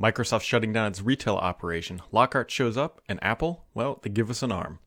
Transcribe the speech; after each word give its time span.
Microsoft 0.00 0.42
shutting 0.42 0.72
down 0.72 0.86
its 0.86 1.02
retail 1.02 1.34
operation. 1.34 2.00
Lockhart 2.12 2.52
shows 2.52 2.76
up, 2.76 3.00
and 3.08 3.18
Apple, 3.20 3.64
well, 3.74 3.98
they 4.02 4.10
give 4.10 4.30
us 4.30 4.44
an 4.44 4.52
arm. 4.52 4.78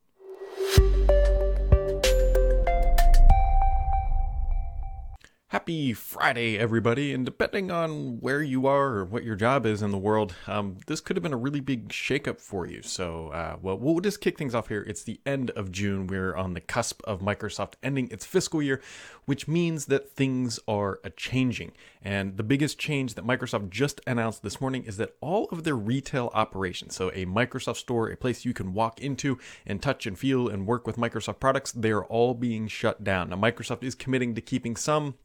Happy 5.52 5.92
Friday, 5.92 6.58
everybody. 6.58 7.14
And 7.14 7.26
depending 7.26 7.72
on 7.72 8.22
where 8.22 8.42
you 8.42 8.68
are 8.68 8.88
or 8.94 9.04
what 9.04 9.26
your 9.26 9.36
job 9.36 9.66
is 9.66 9.82
in 9.82 9.92
the 9.92 9.98
world, 9.98 10.34
um, 10.48 10.78
this 10.88 11.02
could 11.02 11.18
have 11.18 11.24
been 11.24 11.34
a 11.34 11.38
really 11.38 11.60
big 11.60 11.90
shakeup 11.90 12.40
for 12.40 12.66
you. 12.66 12.82
So, 12.82 13.28
uh, 13.32 13.58
well, 13.62 13.78
we'll 13.78 14.00
just 14.00 14.22
kick 14.22 14.38
things 14.38 14.56
off 14.56 14.70
here. 14.70 14.82
It's 14.88 15.04
the 15.04 15.20
end 15.26 15.52
of 15.52 15.70
June. 15.70 16.08
We're 16.08 16.34
on 16.38 16.54
the 16.54 16.62
cusp 16.62 17.02
of 17.04 17.20
Microsoft 17.20 17.74
ending 17.84 18.08
its 18.12 18.26
fiscal 18.26 18.62
year, 18.62 18.80
which 19.26 19.46
means 19.46 19.88
that 19.88 20.10
things 20.10 20.58
are 20.70 21.02
a 21.04 21.10
changing. 21.10 21.74
And 22.02 22.38
the 22.38 22.44
biggest 22.44 22.80
change 22.80 23.16
that 23.16 23.26
Microsoft 23.26 23.72
just 23.72 24.00
announced 24.08 24.44
this 24.44 24.62
morning 24.62 24.86
is 24.86 24.96
that 24.98 25.18
all 25.20 25.50
of 25.52 25.66
their 25.66 25.76
retail 25.76 26.32
operations, 26.34 26.96
so 26.96 27.10
a 27.10 27.26
Microsoft 27.26 27.76
store, 27.76 28.10
a 28.10 28.16
place 28.16 28.46
you 28.46 28.54
can 28.54 28.74
walk 28.74 29.02
into 29.02 29.38
and 29.66 29.82
touch 29.82 30.08
and 30.08 30.18
feel 30.18 30.48
and 30.48 30.66
work 30.66 30.88
with 30.88 30.96
Microsoft 30.96 31.42
products, 31.42 31.74
they 31.74 31.92
are 31.92 32.06
all 32.06 32.34
being 32.34 32.70
shut 32.70 33.04
down. 33.04 33.32
Now, 33.32 33.36
Microsoft 33.36 33.84
is 33.84 33.96
committing 33.96 34.34
to 34.36 34.40
keeping 34.40 34.78
some 34.78 35.16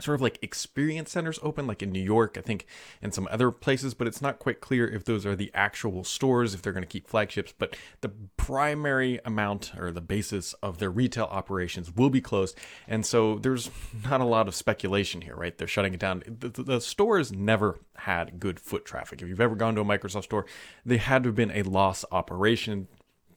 sort 0.00 0.16
of 0.16 0.20
like 0.20 0.38
experience 0.42 1.12
centers 1.12 1.38
open, 1.42 1.66
like 1.66 1.82
in 1.82 1.92
New 1.92 2.02
York, 2.02 2.36
I 2.38 2.40
think, 2.40 2.66
and 3.02 3.14
some 3.14 3.28
other 3.30 3.50
places, 3.50 3.94
but 3.94 4.06
it's 4.06 4.22
not 4.22 4.38
quite 4.38 4.60
clear 4.60 4.88
if 4.88 5.04
those 5.04 5.26
are 5.26 5.36
the 5.36 5.50
actual 5.54 6.04
stores, 6.04 6.54
if 6.54 6.62
they're 6.62 6.72
going 6.72 6.82
to 6.82 6.88
keep 6.88 7.08
flagships. 7.08 7.52
But 7.56 7.76
the 8.00 8.10
primary 8.36 9.20
amount 9.24 9.72
or 9.76 9.90
the 9.90 10.00
basis 10.00 10.54
of 10.62 10.78
their 10.78 10.90
retail 10.90 11.24
operations 11.24 11.94
will 11.94 12.10
be 12.10 12.20
closed. 12.20 12.56
And 12.88 13.04
so 13.04 13.38
there's 13.38 13.70
not 14.04 14.20
a 14.20 14.24
lot 14.24 14.48
of 14.48 14.54
speculation 14.54 15.22
here, 15.22 15.36
right? 15.36 15.56
They're 15.56 15.68
shutting 15.68 15.94
it 15.94 16.00
down. 16.00 16.22
The, 16.26 16.48
the, 16.48 16.62
the 16.62 16.80
stores 16.80 17.32
never 17.32 17.78
had 17.96 18.40
good 18.40 18.58
foot 18.58 18.84
traffic. 18.84 19.22
If 19.22 19.28
you've 19.28 19.40
ever 19.40 19.56
gone 19.56 19.74
to 19.74 19.80
a 19.80 19.84
Microsoft 19.84 20.24
store, 20.24 20.46
they 20.84 20.96
had 20.96 21.22
to 21.22 21.28
have 21.28 21.36
been 21.36 21.50
a 21.50 21.62
loss 21.62 22.04
operation 22.10 22.88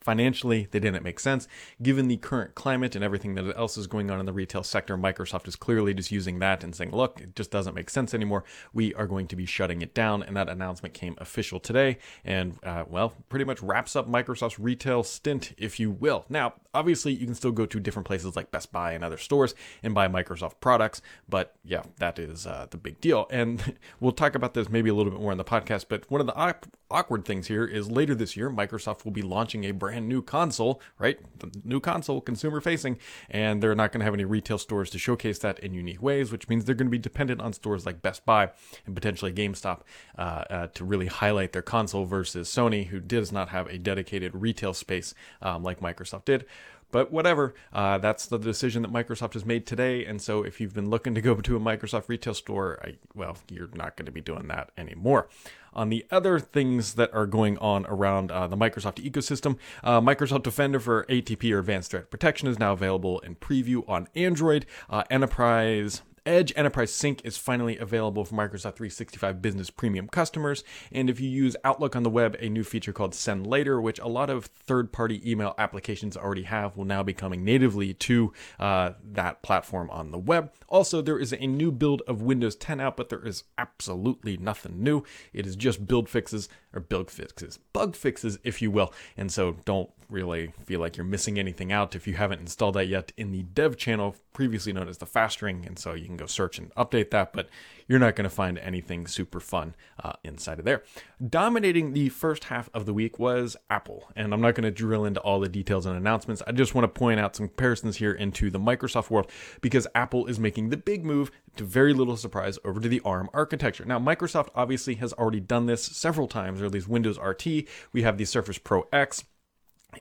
financially, 0.03 0.67
they 0.71 0.79
didn't 0.79 1.03
make 1.03 1.19
sense. 1.19 1.47
Given 1.81 2.07
the 2.07 2.17
current 2.17 2.55
climate 2.55 2.95
and 2.95 3.03
everything 3.03 3.35
that 3.35 3.57
else 3.57 3.77
is 3.77 3.87
going 3.87 4.11
on 4.11 4.19
in 4.19 4.25
the 4.25 4.33
retail 4.33 4.63
sector, 4.63 4.97
Microsoft 4.97 5.47
is 5.47 5.55
clearly 5.55 5.93
just 5.93 6.11
using 6.11 6.39
that 6.39 6.63
and 6.63 6.75
saying, 6.75 6.91
look, 6.91 7.21
it 7.21 7.35
just 7.35 7.51
doesn't 7.51 7.73
make 7.73 7.89
sense 7.89 8.13
anymore. 8.13 8.43
We 8.73 8.93
are 8.95 9.07
going 9.07 9.27
to 9.27 9.35
be 9.35 9.45
shutting 9.45 9.81
it 9.81 9.93
down. 9.93 10.23
And 10.23 10.35
that 10.35 10.49
announcement 10.49 10.93
came 10.93 11.15
official 11.19 11.59
today 11.59 11.97
and, 12.23 12.57
uh, 12.63 12.83
well, 12.87 13.13
pretty 13.29 13.45
much 13.45 13.61
wraps 13.61 13.95
up 13.95 14.09
Microsoft's 14.09 14.59
retail 14.59 15.03
stint, 15.03 15.53
if 15.57 15.79
you 15.79 15.91
will. 15.91 16.25
Now, 16.29 16.53
obviously, 16.73 17.13
you 17.13 17.25
can 17.25 17.35
still 17.35 17.51
go 17.51 17.65
to 17.65 17.79
different 17.79 18.07
places 18.07 18.35
like 18.35 18.51
Best 18.51 18.71
Buy 18.71 18.93
and 18.93 19.03
other 19.03 19.17
stores 19.17 19.55
and 19.81 19.93
buy 19.93 20.07
Microsoft 20.07 20.59
products, 20.59 21.01
but 21.29 21.55
yeah, 21.63 21.83
that 21.97 22.19
is 22.19 22.45
uh, 22.45 22.67
the 22.69 22.77
big 22.77 22.99
deal. 22.99 23.27
And 23.29 23.77
we'll 23.99 24.11
talk 24.11 24.35
about 24.35 24.53
this 24.53 24.69
maybe 24.69 24.89
a 24.89 24.93
little 24.93 25.11
bit 25.11 25.21
more 25.21 25.31
in 25.31 25.37
the 25.37 25.43
podcast, 25.43 25.85
but 25.89 26.09
one 26.09 26.21
of 26.21 26.27
the 26.27 26.55
awkward 26.91 27.25
things 27.25 27.47
here 27.47 27.65
is 27.65 27.89
later 27.89 28.15
this 28.15 28.37
year, 28.37 28.49
Microsoft 28.49 29.03
will 29.05 29.11
be 29.11 29.21
launching 29.21 29.65
a 29.65 29.71
brand 29.71 29.92
brand 29.93 30.09
new 30.09 30.23
console, 30.23 30.81
right? 30.97 31.19
The 31.37 31.51
new 31.63 31.79
console, 31.79 32.19
consumer 32.19 32.61
facing, 32.61 32.97
and 33.29 33.61
they're 33.61 33.75
not 33.75 33.91
going 33.91 33.99
to 33.99 34.05
have 34.05 34.13
any 34.15 34.25
retail 34.25 34.57
stores 34.57 34.89
to 34.89 34.97
showcase 34.97 35.37
that 35.39 35.59
in 35.59 35.75
unique 35.75 36.01
ways, 36.01 36.31
which 36.31 36.49
means 36.49 36.65
they're 36.65 36.73
going 36.73 36.87
to 36.87 36.91
be 36.91 36.97
dependent 36.97 37.41
on 37.41 37.53
stores 37.53 37.85
like 37.85 38.01
Best 38.01 38.25
Buy 38.25 38.49
and 38.87 38.95
potentially 38.95 39.31
GameStop 39.31 39.81
uh, 40.17 40.21
uh, 40.21 40.67
to 40.73 40.83
really 40.83 41.05
highlight 41.05 41.53
their 41.53 41.61
console 41.61 42.05
versus 42.05 42.49
Sony, 42.49 42.87
who 42.87 42.99
does 42.99 43.31
not 43.31 43.49
have 43.49 43.67
a 43.67 43.77
dedicated 43.77 44.33
retail 44.33 44.73
space 44.73 45.13
um, 45.43 45.61
like 45.63 45.79
Microsoft 45.79 46.25
did. 46.25 46.45
But 46.93 47.11
whatever, 47.11 47.55
uh, 47.73 47.97
that's 47.97 48.27
the 48.27 48.37
decision 48.37 48.83
that 48.83 48.93
Microsoft 48.93 49.33
has 49.33 49.43
made 49.43 49.65
today. 49.65 50.05
And 50.05 50.21
so 50.21 50.43
if 50.43 50.61
you've 50.61 50.75
been 50.75 50.91
looking 50.91 51.15
to 51.15 51.21
go 51.21 51.33
to 51.33 51.55
a 51.57 51.59
Microsoft 51.59 52.07
retail 52.07 52.35
store, 52.35 52.79
I, 52.83 52.97
well, 53.15 53.35
you're 53.49 53.69
not 53.73 53.97
going 53.97 54.05
to 54.05 54.11
be 54.11 54.21
doing 54.21 54.47
that 54.49 54.69
anymore. 54.77 55.27
On 55.73 55.89
the 55.89 56.05
other 56.11 56.39
things 56.39 56.93
that 56.93 57.11
are 57.11 57.25
going 57.25 57.57
on 57.57 57.87
around 57.87 58.31
uh, 58.31 58.45
the 58.45 58.55
Microsoft 58.55 59.03
ecosystem, 59.03 59.57
uh, 59.83 60.01
Microsoft 60.01 60.43
Defender 60.43 60.79
for 60.79 61.05
ATP 61.05 61.51
or 61.51 61.57
Advanced 61.57 61.89
Threat 61.89 62.11
Protection 62.11 62.47
is 62.47 62.59
now 62.59 62.73
available 62.73 63.17
in 63.21 63.37
preview 63.37 63.83
on 63.89 64.07
Android. 64.13 64.67
Uh, 64.87 65.03
Enterprise 65.09 66.03
Edge 66.25 66.53
Enterprise 66.55 66.93
Sync 66.93 67.21
is 67.25 67.35
finally 67.35 67.77
available 67.77 68.23
for 68.23 68.35
Microsoft 68.35 68.75
365 68.75 69.41
Business 69.41 69.69
Premium 69.69 70.07
customers. 70.07 70.63
And 70.89 71.09
if 71.09 71.19
you 71.19 71.29
use 71.29 71.57
Outlook 71.65 71.97
on 71.97 72.03
the 72.03 72.09
web, 72.09 72.37
a 72.39 72.47
new 72.47 72.63
feature 72.63 72.93
called 72.93 73.13
Send 73.13 73.45
Later, 73.45 73.81
which 73.81 73.99
a 73.99 74.07
lot 74.07 74.29
of 74.29 74.45
third 74.45 74.93
party 74.93 75.21
email 75.29 75.53
applications 75.57 76.15
already 76.15 76.43
have, 76.43 76.77
will 76.77 76.85
now 76.85 77.03
be 77.03 77.13
coming 77.13 77.43
natively 77.43 77.93
to 77.95 78.31
uh, 78.57 78.91
that 79.03 79.41
platform 79.41 79.89
on 79.89 80.11
the 80.11 80.17
web. 80.17 80.53
Also, 80.69 81.01
there 81.01 81.19
is 81.19 81.33
a 81.33 81.45
new 81.45 81.71
build 81.71 82.01
of 82.07 82.21
Windows 82.21 82.55
10 82.55 82.79
out, 82.79 82.95
but 82.95 83.09
there 83.09 83.25
is 83.25 83.43
absolutely 83.57 84.37
nothing 84.37 84.81
new. 84.81 85.03
It 85.33 85.45
is 85.45 85.57
just 85.57 85.87
build 85.87 86.07
fixes 86.07 86.47
or 86.73 86.79
build 86.79 87.11
fixes, 87.11 87.59
bug 87.73 87.97
fixes, 87.97 88.39
if 88.45 88.61
you 88.61 88.71
will. 88.71 88.93
And 89.17 89.29
so 89.29 89.57
don't 89.65 89.91
really 90.09 90.53
feel 90.65 90.79
like 90.79 90.97
you're 90.97 91.05
missing 91.05 91.39
anything 91.39 91.71
out 91.71 91.95
if 91.95 92.07
you 92.07 92.15
haven't 92.15 92.39
installed 92.39 92.75
that 92.75 92.87
yet 92.87 93.11
in 93.17 93.31
the 93.31 93.43
dev 93.43 93.77
channel, 93.77 94.15
previously 94.33 94.73
known 94.73 94.87
as 94.87 94.97
the 94.97 95.05
fast 95.05 95.41
ring. 95.41 95.63
And 95.65 95.77
so 95.77 95.93
you 95.93 96.05
can 96.05 96.17
go 96.17 96.25
search 96.25 96.57
and 96.57 96.73
update 96.75 97.11
that, 97.11 97.33
but 97.33 97.49
you're 97.87 97.99
not 97.99 98.15
going 98.15 98.23
to 98.23 98.35
find 98.35 98.57
anything 98.59 99.07
super 99.07 99.39
fun 99.39 99.75
uh, 100.03 100.13
inside 100.23 100.59
of 100.59 100.65
there. 100.65 100.83
Dominating 101.27 101.93
the 101.93 102.09
first 102.09 102.45
half 102.45 102.69
of 102.73 102.85
the 102.85 102.93
week 102.93 103.19
was 103.19 103.55
Apple. 103.69 104.11
And 104.15 104.33
I'm 104.33 104.41
not 104.41 104.55
going 104.55 104.63
to 104.63 104.71
drill 104.71 105.05
into 105.05 105.19
all 105.19 105.39
the 105.39 105.49
details 105.49 105.85
and 105.85 105.95
announcements. 105.95 106.41
I 106.47 106.51
just 106.51 106.75
want 106.75 106.83
to 106.83 106.99
point 106.99 107.19
out 107.19 107.35
some 107.35 107.47
comparisons 107.47 107.97
here 107.97 108.13
into 108.13 108.49
the 108.49 108.59
Microsoft 108.59 109.09
world 109.09 109.29
because 109.61 109.87
Apple 109.95 110.25
is 110.27 110.39
making 110.39 110.69
the 110.69 110.77
big 110.77 111.05
move 111.05 111.31
to 111.55 111.63
very 111.63 111.93
little 111.93 112.17
surprise 112.17 112.57
over 112.65 112.79
to 112.79 112.89
the 112.89 113.01
ARM 113.01 113.29
architecture. 113.33 113.85
Now, 113.85 113.99
Microsoft 113.99 114.49
obviously 114.55 114.95
has 114.95 115.13
already 115.13 115.39
done 115.39 115.65
this 115.65 115.83
several 115.83 116.27
times, 116.27 116.61
or 116.61 116.65
at 116.65 116.71
least 116.71 116.87
Windows 116.87 117.19
RT. 117.19 117.45
We 117.91 118.01
have 118.01 118.17
the 118.17 118.25
Surface 118.25 118.57
Pro 118.57 118.87
X 118.91 119.23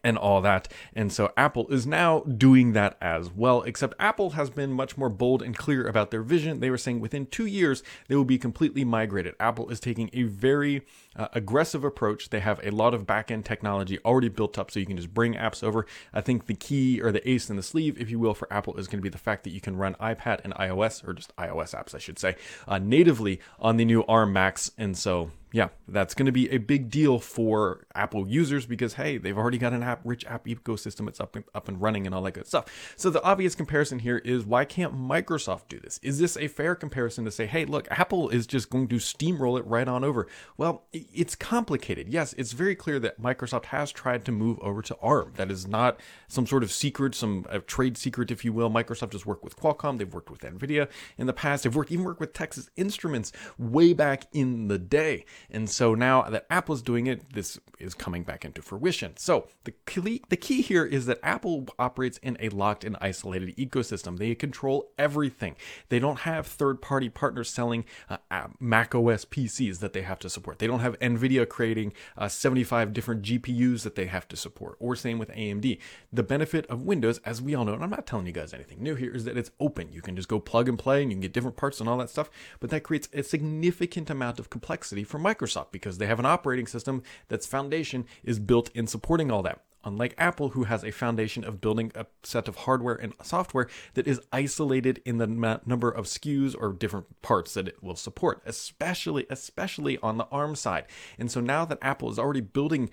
and 0.02 0.18
all 0.18 0.40
that. 0.40 0.68
And 0.94 1.12
so 1.12 1.32
Apple 1.36 1.68
is 1.68 1.86
now 1.86 2.20
doing 2.20 2.72
that 2.72 2.96
as 3.00 3.30
well, 3.30 3.62
except 3.62 3.94
Apple 3.98 4.30
has 4.30 4.50
been 4.50 4.72
much 4.72 4.96
more 4.96 5.08
bold 5.08 5.42
and 5.42 5.56
clear 5.56 5.86
about 5.86 6.10
their 6.10 6.22
vision. 6.22 6.60
They 6.60 6.70
were 6.70 6.78
saying 6.78 7.00
within 7.00 7.26
two 7.26 7.46
years, 7.46 7.82
they 8.08 8.16
will 8.16 8.24
be 8.24 8.38
completely 8.38 8.84
migrated. 8.84 9.34
Apple 9.38 9.68
is 9.68 9.80
taking 9.80 10.10
a 10.12 10.22
very 10.24 10.82
uh, 11.16 11.28
aggressive 11.32 11.84
approach. 11.84 12.30
They 12.30 12.40
have 12.40 12.60
a 12.62 12.70
lot 12.70 12.94
of 12.94 13.06
back-end 13.06 13.44
technology 13.44 13.98
already 14.04 14.28
built 14.28 14.58
up 14.58 14.70
so 14.70 14.80
you 14.80 14.86
can 14.86 14.96
just 14.96 15.12
bring 15.12 15.34
apps 15.34 15.62
over. 15.62 15.86
I 16.12 16.20
think 16.20 16.46
the 16.46 16.54
key 16.54 17.00
or 17.00 17.12
the 17.12 17.28
ace 17.28 17.50
in 17.50 17.56
the 17.56 17.62
sleeve, 17.62 18.00
if 18.00 18.10
you 18.10 18.18
will, 18.18 18.34
for 18.34 18.52
Apple 18.52 18.76
is 18.76 18.86
going 18.86 18.98
to 18.98 19.02
be 19.02 19.08
the 19.08 19.18
fact 19.18 19.44
that 19.44 19.50
you 19.50 19.60
can 19.60 19.76
run 19.76 19.94
iPad 19.94 20.40
and 20.44 20.54
iOS, 20.54 21.06
or 21.06 21.12
just 21.12 21.34
iOS 21.36 21.74
apps, 21.74 21.94
I 21.94 21.98
should 21.98 22.18
say, 22.18 22.36
uh, 22.66 22.78
natively 22.78 23.40
on 23.58 23.76
the 23.76 23.84
new 23.84 24.04
ARM 24.04 24.32
Macs. 24.32 24.70
And 24.78 24.96
so 24.96 25.30
yeah, 25.52 25.68
that's 25.86 26.14
going 26.14 26.26
to 26.26 26.32
be 26.32 26.50
a 26.50 26.58
big 26.58 26.90
deal 26.90 27.18
for 27.18 27.86
Apple 27.94 28.26
users 28.26 28.64
because 28.64 28.94
hey, 28.94 29.18
they've 29.18 29.36
already 29.36 29.58
got 29.58 29.72
an 29.72 29.82
app 29.82 30.00
rich 30.04 30.24
app 30.24 30.46
ecosystem. 30.46 31.08
It's 31.08 31.20
up 31.20 31.36
and, 31.36 31.44
up 31.54 31.68
and 31.68 31.80
running 31.80 32.06
and 32.06 32.14
all 32.14 32.22
that 32.22 32.32
good 32.32 32.46
stuff. 32.46 32.94
So 32.96 33.10
the 33.10 33.22
obvious 33.22 33.54
comparison 33.54 33.98
here 33.98 34.18
is 34.18 34.44
why 34.44 34.64
can't 34.64 34.94
Microsoft 34.94 35.68
do 35.68 35.78
this? 35.78 36.00
Is 36.02 36.18
this 36.18 36.36
a 36.38 36.48
fair 36.48 36.74
comparison 36.74 37.24
to 37.26 37.30
say, 37.30 37.46
hey, 37.46 37.66
look, 37.66 37.86
Apple 37.90 38.30
is 38.30 38.46
just 38.46 38.70
going 38.70 38.88
to 38.88 38.96
steamroll 38.96 39.58
it 39.58 39.66
right 39.66 39.86
on 39.86 40.04
over? 40.04 40.26
Well, 40.56 40.84
it's 40.92 41.34
complicated. 41.34 42.08
Yes, 42.08 42.32
it's 42.34 42.52
very 42.52 42.74
clear 42.74 42.98
that 43.00 43.20
Microsoft 43.20 43.66
has 43.66 43.92
tried 43.92 44.24
to 44.24 44.32
move 44.32 44.58
over 44.60 44.80
to 44.82 44.96
ARM. 45.02 45.32
That 45.36 45.50
is 45.50 45.66
not 45.66 46.00
some 46.28 46.46
sort 46.46 46.62
of 46.62 46.72
secret, 46.72 47.14
some 47.14 47.46
trade 47.66 47.98
secret, 47.98 48.30
if 48.30 48.44
you 48.44 48.52
will. 48.54 48.70
Microsoft 48.70 49.12
has 49.12 49.26
worked 49.26 49.44
with 49.44 49.56
Qualcomm. 49.56 49.98
They've 49.98 50.12
worked 50.12 50.30
with 50.30 50.40
Nvidia 50.40 50.88
in 51.18 51.26
the 51.26 51.32
past. 51.34 51.64
They've 51.64 51.74
worked 51.74 51.92
even 51.92 52.04
worked 52.04 52.20
with 52.20 52.32
Texas 52.32 52.70
Instruments 52.76 53.32
way 53.58 53.92
back 53.92 54.26
in 54.32 54.68
the 54.68 54.78
day. 54.78 55.24
And 55.50 55.68
so 55.68 55.94
now 55.94 56.22
that 56.22 56.46
Apple's 56.50 56.82
doing 56.82 57.06
it, 57.06 57.32
this 57.32 57.58
is 57.78 57.94
coming 57.94 58.22
back 58.22 58.44
into 58.44 58.62
fruition. 58.62 59.16
So 59.16 59.48
the 59.64 59.72
key, 59.86 60.22
the 60.28 60.36
key 60.36 60.62
here 60.62 60.84
is 60.84 61.06
that 61.06 61.18
Apple 61.22 61.66
operates 61.78 62.18
in 62.18 62.36
a 62.40 62.48
locked 62.50 62.84
and 62.84 62.96
isolated 63.00 63.56
ecosystem. 63.56 64.18
They 64.18 64.34
control 64.34 64.90
everything. 64.98 65.56
They 65.88 65.98
don't 65.98 66.20
have 66.20 66.46
third-party 66.46 67.10
partners 67.10 67.50
selling 67.50 67.84
uh, 68.08 68.18
Mac 68.60 68.94
OS 68.94 69.24
PCs 69.24 69.80
that 69.80 69.92
they 69.92 70.02
have 70.02 70.18
to 70.20 70.30
support. 70.30 70.58
They 70.58 70.66
don't 70.66 70.80
have 70.80 70.98
Nvidia 70.98 71.48
creating 71.48 71.92
uh, 72.16 72.28
75 72.28 72.92
different 72.92 73.22
GPUs 73.22 73.82
that 73.82 73.94
they 73.94 74.06
have 74.06 74.28
to 74.28 74.36
support, 74.36 74.76
or 74.78 74.96
same 74.96 75.18
with 75.18 75.30
AMD. 75.30 75.78
The 76.12 76.22
benefit 76.22 76.66
of 76.66 76.82
Windows, 76.82 77.18
as 77.24 77.42
we 77.42 77.54
all 77.54 77.64
know, 77.64 77.74
and 77.74 77.82
I'm 77.82 77.90
not 77.90 78.06
telling 78.06 78.26
you 78.26 78.32
guys 78.32 78.54
anything 78.54 78.82
new 78.82 78.94
here, 78.94 79.14
is 79.14 79.24
that 79.24 79.36
it's 79.36 79.50
open. 79.60 79.92
You 79.92 80.02
can 80.02 80.16
just 80.16 80.28
go 80.28 80.40
plug 80.40 80.68
and 80.68 80.78
play 80.78 81.02
and 81.02 81.10
you 81.10 81.16
can 81.16 81.22
get 81.22 81.32
different 81.32 81.56
parts 81.56 81.80
and 81.80 81.88
all 81.88 81.98
that 81.98 82.10
stuff, 82.10 82.30
but 82.60 82.70
that 82.70 82.82
creates 82.82 83.08
a 83.12 83.22
significant 83.22 84.10
amount 84.10 84.38
of 84.38 84.50
complexity 84.50 85.04
for 85.04 85.18
Microsoft 85.32 85.72
because 85.72 85.98
they 85.98 86.06
have 86.06 86.18
an 86.18 86.26
operating 86.26 86.66
system 86.66 87.02
that's 87.28 87.46
foundation 87.46 88.04
is 88.22 88.38
built 88.38 88.70
in 88.74 88.86
supporting 88.86 89.30
all 89.30 89.42
that 89.42 89.62
unlike 89.84 90.14
Apple, 90.18 90.50
who 90.50 90.64
has 90.64 90.84
a 90.84 90.90
foundation 90.90 91.44
of 91.44 91.60
building 91.60 91.92
a 91.94 92.06
set 92.22 92.48
of 92.48 92.56
hardware 92.56 92.94
and 92.94 93.14
software 93.22 93.68
that 93.94 94.06
is 94.06 94.20
isolated 94.32 95.00
in 95.04 95.18
the 95.18 95.26
number 95.26 95.90
of 95.90 96.06
SKUs 96.06 96.54
or 96.58 96.72
different 96.72 97.20
parts 97.22 97.54
that 97.54 97.68
it 97.68 97.82
will 97.82 97.96
support, 97.96 98.42
especially 98.46 99.26
especially 99.30 99.98
on 99.98 100.18
the 100.18 100.26
ARM 100.26 100.54
side. 100.54 100.84
And 101.18 101.30
so 101.30 101.40
now 101.40 101.64
that 101.64 101.78
Apple 101.82 102.10
is 102.10 102.18
already 102.18 102.40
building 102.40 102.90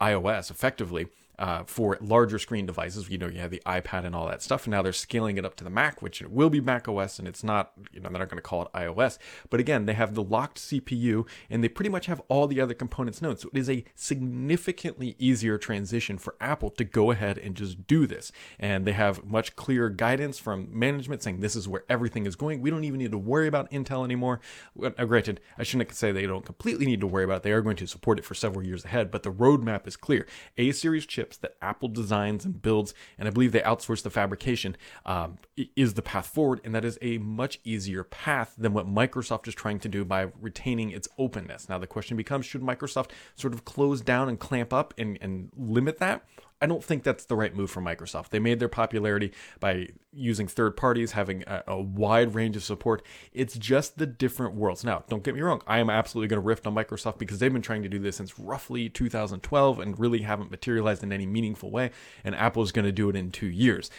iOS 0.00 0.50
effectively, 0.50 1.08
uh, 1.40 1.64
for 1.64 1.96
larger 2.00 2.38
screen 2.38 2.66
devices. 2.66 3.08
You 3.08 3.18
know, 3.18 3.26
you 3.26 3.40
have 3.40 3.50
the 3.50 3.62
iPad 3.66 4.04
and 4.04 4.14
all 4.14 4.28
that 4.28 4.42
stuff, 4.42 4.66
and 4.66 4.72
now 4.72 4.82
they're 4.82 4.92
scaling 4.92 5.38
it 5.38 5.44
up 5.44 5.56
to 5.56 5.64
the 5.64 5.70
Mac, 5.70 6.02
which 6.02 6.20
it 6.20 6.30
will 6.30 6.50
be 6.50 6.60
Mac 6.60 6.86
OS, 6.86 7.18
and 7.18 7.26
it's 7.26 7.42
not, 7.42 7.72
you 7.92 8.00
know, 8.00 8.10
they're 8.10 8.18
not 8.18 8.28
going 8.28 8.36
to 8.36 8.42
call 8.42 8.62
it 8.62 8.72
iOS. 8.74 9.18
But 9.48 9.58
again, 9.58 9.86
they 9.86 9.94
have 9.94 10.14
the 10.14 10.22
locked 10.22 10.58
CPU, 10.58 11.26
and 11.48 11.64
they 11.64 11.68
pretty 11.68 11.88
much 11.88 12.06
have 12.06 12.20
all 12.28 12.46
the 12.46 12.60
other 12.60 12.74
components 12.74 13.22
known. 13.22 13.38
So 13.38 13.48
it 13.52 13.58
is 13.58 13.70
a 13.70 13.84
significantly 13.94 15.16
easier 15.18 15.56
transition 15.56 16.18
for 16.18 16.36
Apple 16.40 16.70
to 16.70 16.84
go 16.84 17.10
ahead 17.10 17.38
and 17.38 17.54
just 17.54 17.86
do 17.86 18.06
this. 18.06 18.30
And 18.58 18.86
they 18.86 18.92
have 18.92 19.24
much 19.24 19.56
clearer 19.56 19.88
guidance 19.88 20.38
from 20.38 20.68
management 20.70 21.22
saying 21.22 21.40
this 21.40 21.56
is 21.56 21.66
where 21.66 21.84
everything 21.88 22.26
is 22.26 22.36
going. 22.36 22.60
We 22.60 22.68
don't 22.68 22.84
even 22.84 22.98
need 22.98 23.12
to 23.12 23.18
worry 23.18 23.48
about 23.48 23.70
Intel 23.70 24.04
anymore. 24.04 24.40
Granted, 24.76 25.40
I 25.56 25.62
shouldn't 25.62 25.92
say 25.94 26.12
they 26.12 26.26
don't 26.26 26.44
completely 26.44 26.84
need 26.84 27.00
to 27.00 27.06
worry 27.06 27.24
about 27.24 27.38
it. 27.38 27.42
They 27.44 27.52
are 27.52 27.62
going 27.62 27.76
to 27.76 27.86
support 27.86 28.18
it 28.18 28.26
for 28.26 28.34
several 28.34 28.64
years 28.64 28.84
ahead, 28.84 29.10
but 29.10 29.22
the 29.22 29.32
roadmap 29.32 29.86
is 29.86 29.96
clear. 29.96 30.26
A 30.58 30.72
series 30.72 31.06
chips 31.30 31.36
that 31.38 31.56
Apple 31.62 31.88
designs 31.88 32.44
and 32.44 32.60
builds, 32.60 32.94
and 33.18 33.28
I 33.28 33.30
believe 33.30 33.52
they 33.52 33.60
outsource 33.60 34.02
the 34.02 34.10
fabrication, 34.10 34.76
um, 35.06 35.38
is 35.76 35.94
the 35.94 36.02
path 36.02 36.26
forward, 36.26 36.60
and 36.64 36.74
that 36.74 36.84
is 36.84 36.98
a 37.00 37.18
much 37.18 37.60
easier 37.64 38.04
path 38.04 38.54
than 38.58 38.72
what 38.72 38.86
Microsoft 38.86 39.46
is 39.48 39.54
trying 39.54 39.78
to 39.80 39.88
do 39.88 40.04
by 40.04 40.28
retaining 40.40 40.90
its 40.90 41.08
openness. 41.18 41.68
Now, 41.68 41.78
the 41.78 41.86
question 41.86 42.16
becomes 42.16 42.46
should 42.46 42.62
Microsoft 42.62 43.10
sort 43.36 43.54
of 43.54 43.64
close 43.64 44.00
down 44.00 44.28
and 44.28 44.38
clamp 44.38 44.72
up 44.72 44.92
and, 44.98 45.18
and 45.20 45.50
limit 45.56 45.98
that? 45.98 46.24
I 46.62 46.66
don't 46.66 46.84
think 46.84 47.02
that's 47.02 47.24
the 47.24 47.36
right 47.36 47.54
move 47.54 47.70
for 47.70 47.80
Microsoft. 47.80 48.28
They 48.28 48.38
made 48.38 48.60
their 48.60 48.68
popularity 48.68 49.32
by 49.60 49.88
using 50.12 50.46
third 50.46 50.76
parties, 50.76 51.12
having 51.12 51.42
a, 51.46 51.62
a, 51.66 51.80
wide 51.80 52.34
range 52.34 52.56
of 52.56 52.62
support. 52.62 53.02
It's 53.32 53.56
just 53.56 53.96
the 53.96 54.06
different 54.06 54.54
worlds. 54.54 54.84
Now, 54.84 55.04
don't 55.08 55.22
get 55.22 55.34
me 55.34 55.40
wrong, 55.40 55.62
I 55.66 55.78
am 55.78 55.88
absolutely 55.88 56.28
going 56.28 56.42
to 56.42 56.46
riff 56.46 56.66
on 56.66 56.74
Microsoft 56.74 57.18
because 57.18 57.38
they've 57.38 57.52
been 57.52 57.62
trying 57.62 57.82
to 57.82 57.88
do 57.88 57.98
this 57.98 58.16
since 58.16 58.38
roughly 58.38 58.88
2012 58.90 59.80
and 59.80 59.98
really 59.98 60.20
haven't 60.20 60.50
materialized 60.50 61.02
in 61.02 61.12
any 61.12 61.26
meaningful 61.26 61.70
way, 61.70 61.90
and 62.24 62.34
Apple 62.34 62.62
is 62.62 62.72
going 62.72 62.84
to 62.84 62.92
do 62.92 63.08
it 63.08 63.16
in 63.16 63.30
two 63.30 63.46
years. 63.46 63.90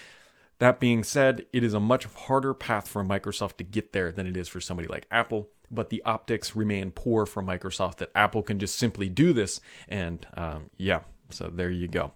That 0.60 0.80
being 0.80 1.04
said, 1.04 1.48
it 1.52 1.64
is 1.64 1.74
a 1.74 1.80
much 1.80 2.06
harder 2.06 2.54
path 2.54 2.88
for 2.88 3.04
Microsoft 3.04 3.58
to 3.58 3.64
get 3.64 3.94
there 3.94 4.12
than 4.12 4.28
it 4.28 4.38
is 4.38 4.48
for 4.48 4.62
somebody 4.62 4.88
like 4.88 5.08
Apple 5.10 5.50
but 5.74 5.90
the 5.90 6.04
optics 6.04 6.54
remain 6.54 6.92
poor 6.92 7.26
for 7.26 7.42
Microsoft 7.42 7.96
that 7.98 8.12
Apple 8.14 8.44
can 8.44 8.60
just 8.60 8.78
simply 8.78 9.08
do 9.08 9.32
this. 9.32 9.62
And 9.88 10.28
um, 10.34 10.70
yeah, 10.78 11.00
so 11.30 11.48
there 11.48 11.72
you 11.72 11.88
go. 11.88 12.12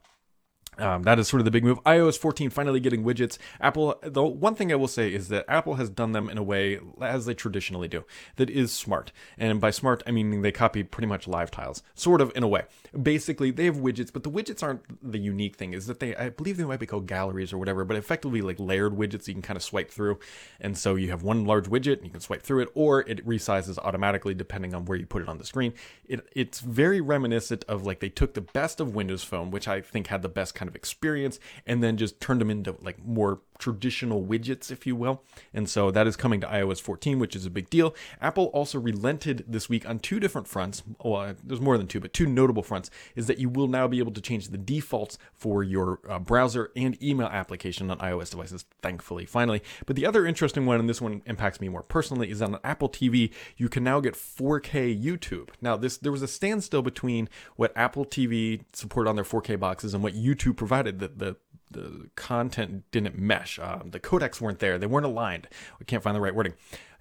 Um, 0.78 1.04
that 1.04 1.20
is 1.20 1.28
sort 1.28 1.40
of 1.42 1.46
the 1.46 1.52
big 1.52 1.64
move. 1.64 1.82
iOS 1.84 2.18
14 2.18 2.50
finally 2.50 2.80
getting 2.80 3.04
widgets. 3.04 3.38
Apple, 3.62 3.96
the 4.02 4.24
one 4.24 4.56
thing 4.56 4.72
I 4.72 4.76
will 4.76 4.88
say 4.88 5.14
is 5.14 5.30
that 5.30 5.46
Apple 5.48 5.76
has 5.76 5.90
done 5.90 6.12
them 6.12 6.30
in 6.30 6.38
a 6.38 6.44
way 6.44 6.80
as 7.02 7.26
they 7.26 7.34
traditionally 7.34 7.88
do, 7.88 8.04
that 8.36 8.50
is 8.50 8.72
smart. 8.72 9.12
And 9.38 9.62
by 9.62 9.72
smart, 9.72 10.04
I 10.06 10.12
mean 10.12 10.42
they 10.42 10.52
copied 10.52 10.92
pretty 10.92 11.08
much 11.08 11.28
live 11.28 11.52
tiles, 11.52 11.84
sort 11.94 12.22
of 12.22 12.32
in 12.36 12.44
a 12.44 12.48
way. 12.48 12.64
Basically, 13.02 13.52
they 13.52 13.66
have 13.66 13.78
widgets, 13.78 14.12
but 14.12 14.24
the 14.24 14.32
widgets 14.32 14.64
aren't 14.64 14.82
the 15.12 15.20
unique 15.20 15.56
thing. 15.56 15.74
Is 15.74 15.88
that 15.88 16.00
they, 16.00 16.16
I 16.16 16.30
believe 16.30 16.58
they 16.58 16.66
might 16.66 16.80
be 16.80 16.86
called 16.86 17.08
galleries 17.08 17.54
or 17.54 17.58
whatever, 17.58 17.86
but 17.86 17.98
effectively 17.98 18.42
like 18.42 18.60
layered 18.60 18.94
widgets 18.94 19.28
you 19.28 19.34
can 19.34 19.42
kind 19.42 19.58
of 19.58 19.64
swipe 19.64 19.92
through. 19.92 20.20
And 20.60 20.78
so 20.78 20.96
you 20.96 21.10
have 21.10 21.24
one 21.24 21.46
large 21.46 21.66
widget, 21.66 21.98
and 21.98 22.06
you 22.06 22.12
can 22.12 22.20
swipe 22.20 22.42
through 22.42 22.62
it, 22.62 22.70
or 22.74 23.02
it 23.02 23.26
resizes 23.26 23.78
automatically 23.78 24.34
depending 24.34 24.74
on 24.74 24.86
where 24.86 24.98
you 24.98 25.06
put 25.06 25.22
it 25.22 25.30
on 25.30 25.38
the 25.38 25.46
screen. 25.46 25.74
It, 26.06 26.28
it's 26.34 26.60
very 26.60 27.02
reminiscent 27.02 27.64
of 27.68 27.86
like 27.86 28.00
they 28.00 28.10
took 28.10 28.34
the 28.34 28.42
best 28.42 28.80
of 28.80 28.96
Windows 28.96 29.24
Phone, 29.24 29.52
which 29.52 29.68
I 29.68 29.82
think 29.82 30.08
had 30.08 30.22
the 30.22 30.30
best 30.30 30.56
kind 30.56 30.65
kind 30.66 30.70
of 30.70 30.76
experience 30.76 31.40
and 31.68 31.84
then 31.84 31.96
just 31.98 32.20
turned 32.20 32.42
them 32.42 32.50
into 32.50 32.76
like 32.82 33.04
more 33.06 33.42
traditional 33.58 34.24
widgets, 34.24 34.72
if 34.72 34.86
you 34.86 34.96
will. 34.96 35.24
And 35.54 35.70
so 35.70 35.92
that 35.92 36.08
is 36.08 36.16
coming 36.16 36.42
to 36.42 36.48
iOS 36.48 36.82
14, 36.82 37.20
which 37.20 37.36
is 37.36 37.46
a 37.46 37.50
big 37.50 37.70
deal. 37.70 37.96
Apple 38.22 38.46
also 38.48 38.80
relented 38.80 39.46
this 39.48 39.70
week 39.70 39.88
on 39.88 40.00
two 40.00 40.20
different 40.20 40.48
fronts. 40.48 40.84
Well, 41.04 41.36
there's 41.44 41.62
more 41.62 41.78
than 41.78 41.88
two, 41.88 42.00
but 42.00 42.14
two 42.14 42.26
notable 42.26 42.64
fronts 42.64 42.90
is 43.16 43.28
that 43.28 43.40
you 43.40 43.50
will 43.50 43.68
now 43.68 43.88
be 43.88 44.00
able 44.00 44.12
to 44.14 44.22
change 44.22 44.50
the 44.50 44.58
defaults 44.58 45.18
for 45.34 45.64
your 45.64 46.00
uh, 46.10 46.20
browser 46.20 46.72
and 46.76 47.02
email 47.02 47.28
application 47.28 47.90
on 47.90 47.98
iOS 48.00 48.32
devices, 48.32 48.66
thankfully, 48.82 49.26
finally. 49.26 49.62
But 49.86 49.96
the 49.96 50.06
other 50.06 50.26
interesting 50.26 50.66
one, 50.66 50.80
and 50.80 50.90
this 50.90 51.02
one 51.02 51.22
impacts 51.26 51.62
me 51.62 51.70
more 51.70 51.84
personally, 51.84 52.30
is 52.30 52.42
on 52.42 52.60
Apple 52.64 52.90
TV, 52.90 53.32
you 53.58 53.70
can 53.70 53.84
now 53.84 54.00
get 54.00 54.16
4K 54.16 55.02
YouTube. 55.02 55.50
Now, 55.62 55.78
this 55.78 55.98
there 55.98 56.12
was 56.12 56.22
a 56.22 56.28
standstill 56.28 56.82
between 56.82 57.30
what 57.56 57.72
Apple 57.76 58.06
TV 58.06 58.62
supported 58.74 59.10
on 59.10 59.16
their 59.16 59.26
4K 59.26 59.60
boxes 59.60 59.94
and 59.94 60.04
what 60.04 60.14
YouTube 60.14 60.55
provided 60.56 61.00
that 61.00 61.20
the 61.20 61.38
the 61.72 62.10
content 62.16 62.84
didn't 62.92 63.18
mesh. 63.18 63.60
Um, 63.60 63.90
the 63.92 64.00
codecs 64.00 64.40
weren't 64.40 64.60
there. 64.60 64.78
They 64.78 64.86
weren't 64.86 65.06
aligned. 65.06 65.48
We 65.80 65.86
can't 65.86 66.04
find 66.04 66.16
the 66.16 66.22
right 66.22 66.34
wording. 66.34 66.54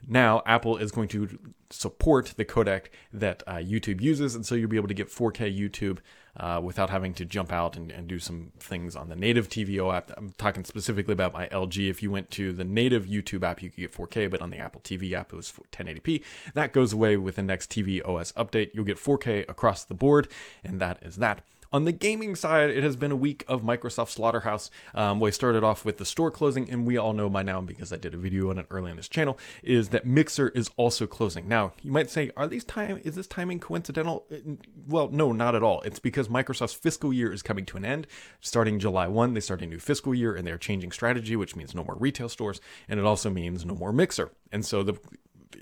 Now 0.06 0.42
Apple 0.46 0.76
is 0.76 0.90
going 0.90 1.08
to 1.08 1.38
support 1.70 2.34
the 2.36 2.44
codec 2.44 2.86
that 3.12 3.42
uh, 3.46 3.54
YouTube 3.54 4.00
uses, 4.00 4.34
and 4.34 4.44
so 4.44 4.54
you'll 4.54 4.68
be 4.68 4.76
able 4.76 4.88
to 4.88 4.94
get 4.94 5.08
4K 5.08 5.56
YouTube 5.56 5.98
uh, 6.36 6.60
without 6.62 6.90
having 6.90 7.14
to 7.14 7.24
jump 7.24 7.52
out 7.52 7.76
and, 7.76 7.90
and, 7.92 8.08
do 8.08 8.18
some 8.18 8.50
things 8.58 8.96
on 8.96 9.08
the 9.08 9.14
native 9.14 9.48
TVO 9.48 9.94
app. 9.94 10.10
I'm 10.16 10.32
talking 10.36 10.64
specifically 10.64 11.12
about 11.12 11.32
my 11.32 11.46
LG. 11.46 11.88
If 11.88 12.02
you 12.02 12.10
went 12.10 12.30
to 12.32 12.52
the 12.52 12.64
native 12.64 13.06
YouTube 13.06 13.44
app, 13.44 13.62
you 13.62 13.70
could 13.70 13.78
get 13.78 13.92
4K, 13.92 14.28
but 14.30 14.42
on 14.42 14.50
the 14.50 14.58
Apple 14.58 14.80
TV 14.80 15.12
app, 15.12 15.32
it 15.32 15.36
was 15.36 15.52
1080p. 15.70 16.24
That 16.54 16.72
goes 16.72 16.92
away 16.92 17.16
with 17.16 17.36
the 17.36 17.42
next 17.42 17.70
TV 17.70 18.06
OS 18.06 18.32
update. 18.32 18.70
You'll 18.74 18.84
get 18.84 18.98
4K 18.98 19.48
across 19.48 19.84
the 19.84 19.94
board, 19.94 20.28
and 20.64 20.80
that 20.80 20.98
is 21.02 21.16
that. 21.16 21.44
On 21.72 21.84
the 21.84 21.92
gaming 21.92 22.36
side, 22.36 22.70
it 22.70 22.82
has 22.82 22.96
been 22.96 23.10
a 23.10 23.16
week 23.16 23.44
of 23.48 23.62
Microsoft 23.62 24.10
Slaughterhouse. 24.10 24.70
Um, 24.94 25.20
we 25.20 25.30
started 25.30 25.64
off 25.64 25.84
with 25.84 25.98
the 25.98 26.04
store 26.04 26.30
closing, 26.30 26.70
and 26.70 26.86
we 26.86 26.96
all 26.96 27.12
know 27.12 27.28
by 27.28 27.42
now, 27.42 27.60
because 27.60 27.92
I 27.92 27.96
did 27.96 28.14
a 28.14 28.16
video 28.16 28.50
on 28.50 28.58
it 28.58 28.66
early 28.70 28.90
on 28.90 28.96
this 28.96 29.08
channel, 29.08 29.38
is 29.62 29.88
that 29.90 30.06
Mixer 30.06 30.48
is 30.50 30.70
also 30.76 31.06
closing. 31.06 31.48
Now, 31.48 31.72
you 31.82 31.90
might 31.90 32.10
say, 32.10 32.30
are 32.36 32.46
these 32.46 32.64
time 32.64 33.00
is 33.04 33.14
this 33.16 33.26
timing 33.26 33.60
coincidental? 33.60 34.24
Uh, 34.30 34.54
well, 34.86 35.08
no, 35.08 35.32
not 35.32 35.54
at 35.54 35.62
all. 35.62 35.80
It's 35.82 35.98
because 35.98 36.28
Microsoft's 36.28 36.74
fiscal 36.74 37.12
year 37.12 37.32
is 37.32 37.42
coming 37.42 37.64
to 37.66 37.76
an 37.76 37.84
end. 37.84 38.06
Starting 38.40 38.78
July 38.78 39.08
1, 39.08 39.34
they 39.34 39.40
start 39.40 39.62
a 39.62 39.66
new 39.66 39.78
fiscal 39.78 40.14
year, 40.14 40.34
and 40.34 40.46
they're 40.46 40.58
changing 40.58 40.92
strategy, 40.92 41.36
which 41.36 41.56
means 41.56 41.74
no 41.74 41.84
more 41.84 41.96
retail 41.96 42.28
stores, 42.28 42.60
and 42.88 43.00
it 43.00 43.06
also 43.06 43.30
means 43.30 43.64
no 43.64 43.74
more 43.74 43.92
Mixer. 43.92 44.30
And 44.52 44.64
so 44.64 44.82
the 44.82 44.98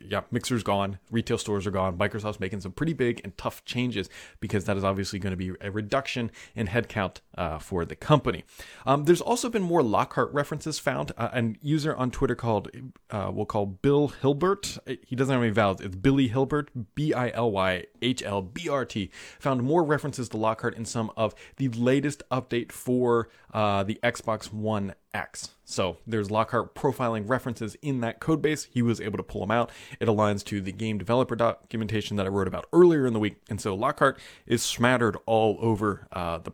yeah, 0.08 0.22
Mixer's 0.30 0.62
gone, 0.62 0.98
retail 1.10 1.38
stores 1.38 1.66
are 1.66 1.70
gone. 1.70 1.96
Microsoft's 1.96 2.40
making 2.40 2.60
some 2.60 2.72
pretty 2.72 2.92
big 2.92 3.20
and 3.24 3.36
tough 3.36 3.64
changes 3.64 4.08
because 4.40 4.64
that 4.64 4.76
is 4.76 4.84
obviously 4.84 5.18
going 5.18 5.32
to 5.32 5.36
be 5.36 5.52
a 5.60 5.70
reduction 5.70 6.30
in 6.54 6.68
headcount 6.68 7.18
uh, 7.36 7.58
for 7.58 7.84
the 7.84 7.96
company. 7.96 8.44
Um, 8.86 9.04
there's 9.04 9.20
also 9.20 9.48
been 9.48 9.62
more 9.62 9.82
Lockhart 9.82 10.32
references 10.32 10.78
found. 10.78 11.12
Uh, 11.16 11.30
a 11.32 11.54
user 11.62 11.94
on 11.96 12.10
Twitter 12.10 12.34
called, 12.34 12.70
uh, 13.10 13.30
we'll 13.32 13.46
call 13.46 13.66
Bill 13.66 14.08
Hilbert. 14.08 14.78
He 15.06 15.16
doesn't 15.16 15.32
have 15.32 15.42
any 15.42 15.52
vowels. 15.52 15.80
It's 15.80 15.96
Billy 15.96 16.28
Hilbert, 16.28 16.70
B 16.94 17.12
I 17.12 17.30
L 17.30 17.50
Y 17.50 17.84
H 18.00 18.22
L 18.22 18.42
B 18.42 18.68
R 18.68 18.84
T. 18.84 19.10
Found 19.40 19.62
more 19.62 19.84
references 19.84 20.28
to 20.30 20.36
Lockhart 20.36 20.76
in 20.76 20.84
some 20.84 21.10
of 21.16 21.34
the 21.56 21.68
latest 21.68 22.22
update 22.30 22.72
for 22.72 23.28
uh, 23.52 23.82
the 23.82 23.98
Xbox 24.02 24.52
One 24.52 24.94
X. 25.14 25.50
So 25.64 25.98
there's 26.06 26.30
Lockhart 26.30 26.74
profiling 26.74 27.28
references 27.28 27.76
in 27.82 28.00
that 28.00 28.20
code 28.20 28.42
base. 28.42 28.64
He 28.64 28.82
was 28.82 29.00
able 29.00 29.16
to 29.16 29.22
pull 29.22 29.40
them 29.42 29.50
out. 29.50 29.70
It 30.00 30.08
aligns 30.08 30.44
to 30.44 30.60
the 30.60 30.72
game 30.72 30.98
developer 30.98 31.36
documentation 31.36 32.16
that 32.16 32.26
I 32.26 32.28
wrote 32.28 32.48
about 32.48 32.66
earlier 32.72 33.06
in 33.06 33.12
the 33.12 33.18
week. 33.18 33.36
And 33.48 33.60
so 33.60 33.74
Lockhart 33.74 34.18
is 34.46 34.62
smattered 34.62 35.16
all 35.26 35.58
over 35.60 36.06
uh, 36.12 36.38
the, 36.38 36.52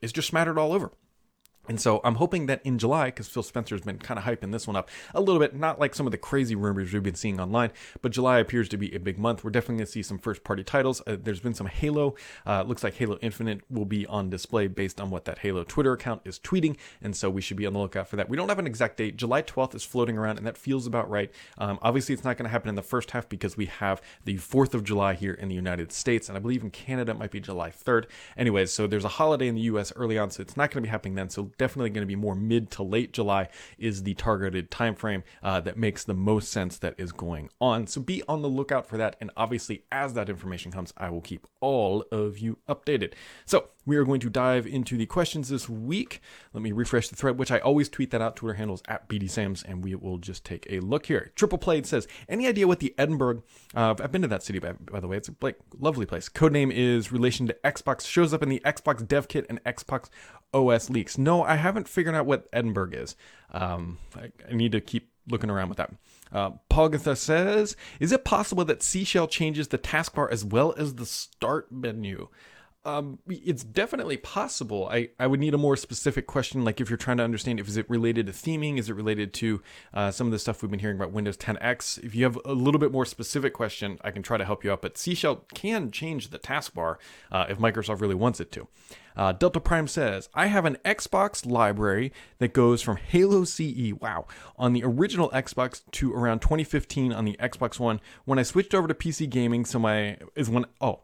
it's 0.00 0.12
just 0.12 0.28
smattered 0.28 0.58
all 0.58 0.72
over. 0.72 0.92
And 1.68 1.80
so 1.80 2.00
I'm 2.04 2.16
hoping 2.16 2.46
that 2.46 2.60
in 2.64 2.78
July, 2.78 3.06
because 3.06 3.28
Phil 3.28 3.42
Spencer's 3.42 3.82
been 3.82 3.98
kind 3.98 4.18
of 4.18 4.24
hyping 4.24 4.52
this 4.52 4.66
one 4.66 4.76
up 4.76 4.88
a 5.14 5.20
little 5.20 5.40
bit, 5.40 5.54
not 5.54 5.78
like 5.80 5.94
some 5.94 6.06
of 6.06 6.12
the 6.12 6.18
crazy 6.18 6.54
rumors 6.54 6.92
we've 6.92 7.02
been 7.02 7.14
seeing 7.14 7.40
online, 7.40 7.70
but 8.02 8.12
July 8.12 8.38
appears 8.38 8.68
to 8.70 8.76
be 8.76 8.94
a 8.94 9.00
big 9.00 9.18
month. 9.18 9.44
We're 9.44 9.50
definitely 9.50 9.76
going 9.76 9.86
to 9.86 9.92
see 9.92 10.02
some 10.02 10.18
first 10.18 10.44
party 10.44 10.64
titles. 10.64 11.02
Uh, 11.06 11.16
there's 11.20 11.40
been 11.40 11.54
some 11.54 11.66
Halo. 11.66 12.14
Uh, 12.46 12.62
looks 12.62 12.84
like 12.84 12.94
Halo 12.94 13.18
Infinite 13.20 13.62
will 13.70 13.84
be 13.84 14.06
on 14.06 14.30
display 14.30 14.66
based 14.66 15.00
on 15.00 15.10
what 15.10 15.24
that 15.24 15.38
Halo 15.38 15.64
Twitter 15.64 15.92
account 15.92 16.22
is 16.24 16.38
tweeting. 16.38 16.76
And 17.02 17.16
so 17.16 17.30
we 17.30 17.40
should 17.40 17.56
be 17.56 17.66
on 17.66 17.72
the 17.72 17.78
lookout 17.78 18.08
for 18.08 18.16
that. 18.16 18.28
We 18.28 18.36
don't 18.36 18.48
have 18.48 18.58
an 18.58 18.66
exact 18.66 18.96
date. 18.96 19.16
July 19.16 19.42
12th 19.42 19.74
is 19.74 19.84
floating 19.84 20.18
around, 20.18 20.38
and 20.38 20.46
that 20.46 20.56
feels 20.56 20.86
about 20.86 21.10
right. 21.10 21.30
Um, 21.58 21.78
obviously, 21.82 22.14
it's 22.14 22.24
not 22.24 22.36
going 22.36 22.44
to 22.44 22.50
happen 22.50 22.68
in 22.68 22.74
the 22.74 22.82
first 22.82 23.10
half 23.10 23.28
because 23.28 23.56
we 23.56 23.66
have 23.66 24.00
the 24.24 24.36
4th 24.36 24.74
of 24.74 24.84
July 24.84 25.14
here 25.14 25.34
in 25.34 25.48
the 25.48 25.54
United 25.54 25.92
States, 25.92 26.28
and 26.28 26.36
I 26.36 26.40
believe 26.40 26.62
in 26.62 26.70
Canada 26.70 27.12
it 27.12 27.18
might 27.18 27.30
be 27.30 27.40
July 27.40 27.70
3rd. 27.70 28.06
Anyways, 28.36 28.72
so 28.72 28.86
there's 28.86 29.04
a 29.04 29.08
holiday 29.08 29.48
in 29.48 29.54
the 29.54 29.62
US 29.62 29.92
early 29.96 30.18
on, 30.18 30.30
so 30.30 30.40
it's 30.40 30.56
not 30.56 30.70
going 30.70 30.82
to 30.82 30.86
be 30.86 30.90
happening 30.90 31.14
then. 31.14 31.28
So 31.28 31.50
definitely 31.56 31.90
going 31.90 32.02
to 32.02 32.06
be 32.06 32.16
more 32.16 32.34
mid 32.34 32.70
to 32.72 32.82
late 32.82 33.12
July 33.12 33.48
is 33.78 34.02
the 34.02 34.14
targeted 34.14 34.70
time 34.70 34.94
frame 34.94 35.22
uh, 35.42 35.60
that 35.60 35.76
makes 35.76 36.04
the 36.04 36.14
most 36.14 36.50
sense 36.50 36.78
that 36.78 36.94
is 36.98 37.12
going 37.12 37.50
on. 37.60 37.86
So 37.86 38.00
be 38.00 38.22
on 38.28 38.42
the 38.42 38.48
lookout 38.48 38.86
for 38.86 38.96
that. 38.96 39.16
And 39.20 39.30
obviously, 39.36 39.84
as 39.90 40.14
that 40.14 40.28
information 40.28 40.72
comes, 40.72 40.92
I 40.96 41.10
will 41.10 41.20
keep 41.20 41.46
all 41.60 42.04
of 42.12 42.38
you 42.38 42.58
updated. 42.68 43.12
So 43.44 43.68
we 43.86 43.96
are 43.96 44.04
going 44.04 44.20
to 44.20 44.28
dive 44.28 44.66
into 44.66 44.96
the 44.96 45.06
questions 45.06 45.48
this 45.48 45.68
week. 45.68 46.20
Let 46.52 46.62
me 46.62 46.72
refresh 46.72 47.08
the 47.08 47.16
thread, 47.16 47.38
which 47.38 47.52
I 47.52 47.58
always 47.58 47.88
tweet 47.88 48.10
that 48.10 48.20
out. 48.20 48.36
Twitter 48.36 48.54
handles 48.54 48.82
at 48.88 49.08
BDSams, 49.08 49.64
and 49.64 49.84
we 49.84 49.94
will 49.94 50.18
just 50.18 50.44
take 50.44 50.66
a 50.68 50.80
look 50.80 51.06
here. 51.06 51.30
Triple 51.36 51.58
Played 51.58 51.86
says, 51.86 52.08
any 52.28 52.48
idea 52.48 52.66
what 52.66 52.80
the 52.80 52.94
Edinburgh, 52.98 53.44
uh, 53.74 53.94
I've 54.00 54.10
been 54.10 54.22
to 54.22 54.28
that 54.28 54.42
city, 54.42 54.58
by, 54.58 54.72
by 54.72 54.98
the 54.98 55.06
way. 55.06 55.16
It's 55.16 55.28
a 55.28 55.36
like, 55.40 55.58
lovely 55.78 56.04
place. 56.04 56.28
Codename 56.28 56.72
is 56.72 57.12
relation 57.12 57.46
to 57.46 57.56
Xbox, 57.64 58.06
shows 58.06 58.34
up 58.34 58.42
in 58.42 58.48
the 58.48 58.60
Xbox 58.64 59.06
dev 59.06 59.28
kit 59.28 59.46
and 59.48 59.62
Xbox 59.62 60.08
OS 60.52 60.90
leaks. 60.90 61.18
No, 61.18 61.42
I 61.42 61.56
haven't 61.56 61.88
figured 61.88 62.14
out 62.14 62.26
what 62.26 62.48
Edinburgh 62.52 62.92
is. 62.92 63.16
Um, 63.52 63.98
I, 64.14 64.32
I 64.48 64.54
need 64.54 64.72
to 64.72 64.80
keep 64.80 65.10
looking 65.28 65.50
around 65.50 65.68
with 65.68 65.78
that. 65.78 65.92
Uh, 66.32 66.50
Pogatha 66.70 67.16
says, 67.16 67.76
"Is 68.00 68.12
it 68.12 68.24
possible 68.24 68.64
that 68.64 68.82
C 68.82 69.04
Shell 69.04 69.28
changes 69.28 69.68
the 69.68 69.78
taskbar 69.78 70.30
as 70.30 70.44
well 70.44 70.74
as 70.76 70.94
the 70.94 71.06
start 71.06 71.70
menu?" 71.70 72.28
Um, 72.86 73.18
it's 73.28 73.64
definitely 73.64 74.16
possible. 74.16 74.88
I, 74.88 75.08
I 75.18 75.26
would 75.26 75.40
need 75.40 75.54
a 75.54 75.58
more 75.58 75.76
specific 75.76 76.28
question, 76.28 76.64
like 76.64 76.80
if 76.80 76.88
you're 76.88 76.96
trying 76.96 77.16
to 77.16 77.24
understand 77.24 77.58
if 77.58 77.66
is 77.66 77.76
it 77.76 77.90
related 77.90 78.26
to 78.28 78.32
theming, 78.32 78.78
is 78.78 78.88
it 78.88 78.94
related 78.94 79.34
to 79.34 79.60
uh, 79.92 80.12
some 80.12 80.28
of 80.28 80.30
the 80.30 80.38
stuff 80.38 80.62
we've 80.62 80.70
been 80.70 80.78
hearing 80.78 80.96
about 80.96 81.10
Windows 81.10 81.36
10X. 81.36 82.04
If 82.04 82.14
you 82.14 82.22
have 82.22 82.38
a 82.44 82.52
little 82.52 82.78
bit 82.78 82.92
more 82.92 83.04
specific 83.04 83.54
question, 83.54 83.98
I 84.04 84.12
can 84.12 84.22
try 84.22 84.36
to 84.36 84.44
help 84.44 84.62
you 84.62 84.70
out. 84.70 84.82
But 84.82 84.96
C 84.96 85.16
Shell 85.16 85.46
can 85.52 85.90
change 85.90 86.28
the 86.28 86.38
taskbar 86.38 86.98
uh, 87.32 87.46
if 87.48 87.58
Microsoft 87.58 88.00
really 88.00 88.14
wants 88.14 88.38
it 88.38 88.52
to. 88.52 88.68
Uh, 89.16 89.32
Delta 89.32 89.58
Prime 89.58 89.88
says, 89.88 90.28
I 90.32 90.46
have 90.46 90.64
an 90.64 90.78
Xbox 90.84 91.44
library 91.44 92.12
that 92.38 92.52
goes 92.52 92.82
from 92.82 92.98
Halo 92.98 93.42
CE, 93.42 93.94
wow, 93.98 94.26
on 94.56 94.74
the 94.74 94.84
original 94.84 95.30
Xbox 95.30 95.82
to 95.90 96.14
around 96.14 96.40
2015 96.40 97.12
on 97.12 97.24
the 97.24 97.36
Xbox 97.40 97.80
One. 97.80 98.00
When 98.26 98.38
I 98.38 98.44
switched 98.44 98.74
over 98.74 98.86
to 98.86 98.94
PC 98.94 99.28
gaming, 99.28 99.64
so 99.64 99.80
my 99.80 100.18
is 100.36 100.48
when 100.48 100.66
oh 100.80 101.00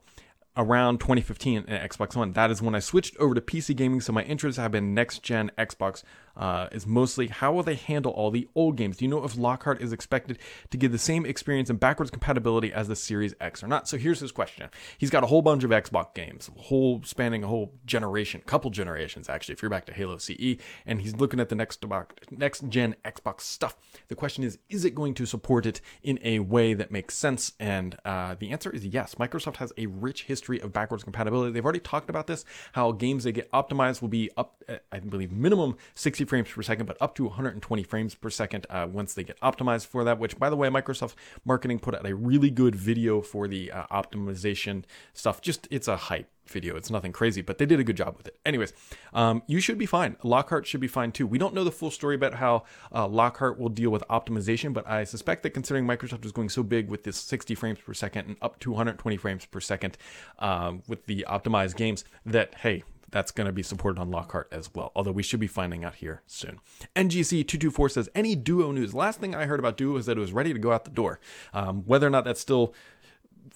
around 0.56 0.98
2015 0.98 1.58
in 1.58 1.64
Xbox 1.64 2.14
One. 2.14 2.32
That 2.32 2.50
is 2.50 2.60
when 2.60 2.74
I 2.74 2.80
switched 2.80 3.16
over 3.16 3.34
to 3.34 3.40
PC 3.40 3.74
gaming, 3.74 4.00
so 4.00 4.12
my 4.12 4.22
interests 4.22 4.58
have 4.58 4.72
been 4.72 4.94
next 4.94 5.22
gen 5.22 5.50
Xbox 5.58 6.02
uh, 6.36 6.68
is 6.72 6.86
mostly 6.86 7.28
how 7.28 7.52
will 7.52 7.62
they 7.62 7.74
handle 7.74 8.12
all 8.12 8.30
the 8.30 8.48
old 8.54 8.76
games? 8.76 8.96
Do 8.96 9.04
you 9.04 9.10
know 9.10 9.24
if 9.24 9.36
Lockhart 9.36 9.80
is 9.80 9.92
expected 9.92 10.38
to 10.70 10.76
give 10.76 10.92
the 10.92 10.98
same 10.98 11.26
experience 11.26 11.70
and 11.70 11.78
backwards 11.78 12.10
compatibility 12.10 12.72
as 12.72 12.88
the 12.88 12.96
Series 12.96 13.34
X 13.40 13.62
or 13.62 13.68
not? 13.68 13.88
So 13.88 13.96
here's 13.96 14.20
his 14.20 14.32
question. 14.32 14.70
He's 14.98 15.10
got 15.10 15.24
a 15.24 15.26
whole 15.26 15.42
bunch 15.42 15.64
of 15.64 15.70
Xbox 15.70 16.14
games, 16.14 16.50
whole 16.56 17.02
spanning 17.04 17.44
a 17.44 17.48
whole 17.48 17.72
generation, 17.84 18.42
couple 18.46 18.70
generations 18.70 19.28
actually. 19.28 19.54
If 19.54 19.62
you're 19.62 19.70
back 19.70 19.86
to 19.86 19.92
Halo 19.92 20.18
CE, 20.18 20.56
and 20.86 21.00
he's 21.00 21.16
looking 21.16 21.40
at 21.40 21.48
the 21.48 21.54
next 21.54 21.84
next 22.30 22.68
gen 22.68 22.96
Xbox 23.04 23.42
stuff. 23.42 23.76
The 24.08 24.14
question 24.14 24.44
is, 24.44 24.58
is 24.68 24.84
it 24.84 24.94
going 24.94 25.14
to 25.14 25.26
support 25.26 25.66
it 25.66 25.80
in 26.02 26.18
a 26.22 26.38
way 26.38 26.74
that 26.74 26.90
makes 26.90 27.14
sense? 27.14 27.52
And 27.58 27.96
uh, 28.04 28.36
the 28.38 28.50
answer 28.50 28.70
is 28.70 28.86
yes. 28.86 29.16
Microsoft 29.16 29.56
has 29.56 29.72
a 29.76 29.86
rich 29.86 30.24
history 30.24 30.60
of 30.60 30.72
backwards 30.72 31.04
compatibility. 31.04 31.52
They've 31.52 31.64
already 31.64 31.80
talked 31.80 32.10
about 32.10 32.26
this. 32.26 32.44
How 32.72 32.92
games 32.92 33.24
that 33.24 33.32
get 33.32 33.50
optimized 33.52 34.00
will 34.00 34.08
be 34.08 34.30
up, 34.36 34.62
I 34.90 35.00
believe, 35.00 35.32
minimum 35.32 35.76
60 35.94 36.21
60 36.22 36.30
frames 36.30 36.54
per 36.54 36.62
second, 36.62 36.86
but 36.86 36.96
up 37.00 37.14
to 37.16 37.24
120 37.24 37.82
frames 37.82 38.14
per 38.14 38.30
second 38.30 38.66
uh, 38.70 38.86
once 38.90 39.14
they 39.14 39.24
get 39.24 39.40
optimized 39.40 39.86
for 39.86 40.04
that. 40.04 40.18
Which, 40.18 40.38
by 40.38 40.50
the 40.50 40.56
way, 40.56 40.68
Microsoft 40.68 41.14
marketing 41.44 41.80
put 41.80 41.94
out 41.94 42.06
a 42.06 42.14
really 42.14 42.50
good 42.50 42.76
video 42.76 43.20
for 43.20 43.48
the 43.48 43.72
uh, 43.72 43.86
optimization 43.90 44.84
stuff. 45.14 45.40
Just 45.40 45.66
it's 45.70 45.88
a 45.88 45.96
hype 45.96 46.28
video. 46.46 46.76
It's 46.76 46.90
nothing 46.90 47.12
crazy, 47.12 47.40
but 47.40 47.58
they 47.58 47.66
did 47.66 47.80
a 47.80 47.84
good 47.84 47.96
job 47.96 48.16
with 48.16 48.26
it. 48.28 48.38
Anyways, 48.44 48.72
um, 49.12 49.42
you 49.46 49.60
should 49.60 49.78
be 49.78 49.86
fine. 49.86 50.16
Lockhart 50.22 50.66
should 50.66 50.80
be 50.80 50.88
fine 50.88 51.10
too. 51.12 51.26
We 51.26 51.38
don't 51.38 51.54
know 51.54 51.64
the 51.64 51.72
full 51.72 51.90
story 51.90 52.14
about 52.14 52.34
how 52.34 52.64
uh, 52.94 53.06
Lockhart 53.08 53.58
will 53.58 53.68
deal 53.68 53.90
with 53.90 54.04
optimization, 54.08 54.72
but 54.72 54.86
I 54.88 55.04
suspect 55.04 55.42
that 55.44 55.50
considering 55.50 55.86
Microsoft 55.86 56.24
is 56.24 56.32
going 56.32 56.50
so 56.50 56.62
big 56.62 56.88
with 56.88 57.04
this 57.04 57.16
60 57.16 57.54
frames 57.54 57.78
per 57.80 57.94
second 57.94 58.26
and 58.28 58.36
up 58.42 58.60
to 58.60 58.70
120 58.70 59.16
frames 59.16 59.46
per 59.46 59.60
second 59.60 59.96
um, 60.38 60.82
with 60.88 61.06
the 61.06 61.24
optimized 61.28 61.76
games, 61.76 62.04
that 62.26 62.54
hey, 62.56 62.82
that's 63.12 63.30
going 63.30 63.46
to 63.46 63.52
be 63.52 63.62
supported 63.62 64.00
on 64.00 64.10
Lockhart 64.10 64.48
as 64.50 64.74
well, 64.74 64.90
although 64.96 65.12
we 65.12 65.22
should 65.22 65.40
be 65.40 65.46
finding 65.46 65.84
out 65.84 65.96
here 65.96 66.22
soon. 66.26 66.58
NGC224 66.96 67.90
says, 67.90 68.08
Any 68.14 68.34
Duo 68.34 68.72
news? 68.72 68.94
Last 68.94 69.20
thing 69.20 69.34
I 69.34 69.46
heard 69.46 69.60
about 69.60 69.76
Duo 69.76 69.96
is 69.96 70.06
that 70.06 70.16
it 70.16 70.20
was 70.20 70.32
ready 70.32 70.52
to 70.52 70.58
go 70.58 70.72
out 70.72 70.84
the 70.84 70.90
door. 70.90 71.20
Um, 71.52 71.82
whether 71.82 72.06
or 72.06 72.10
not 72.10 72.24
that's 72.24 72.40
still 72.40 72.74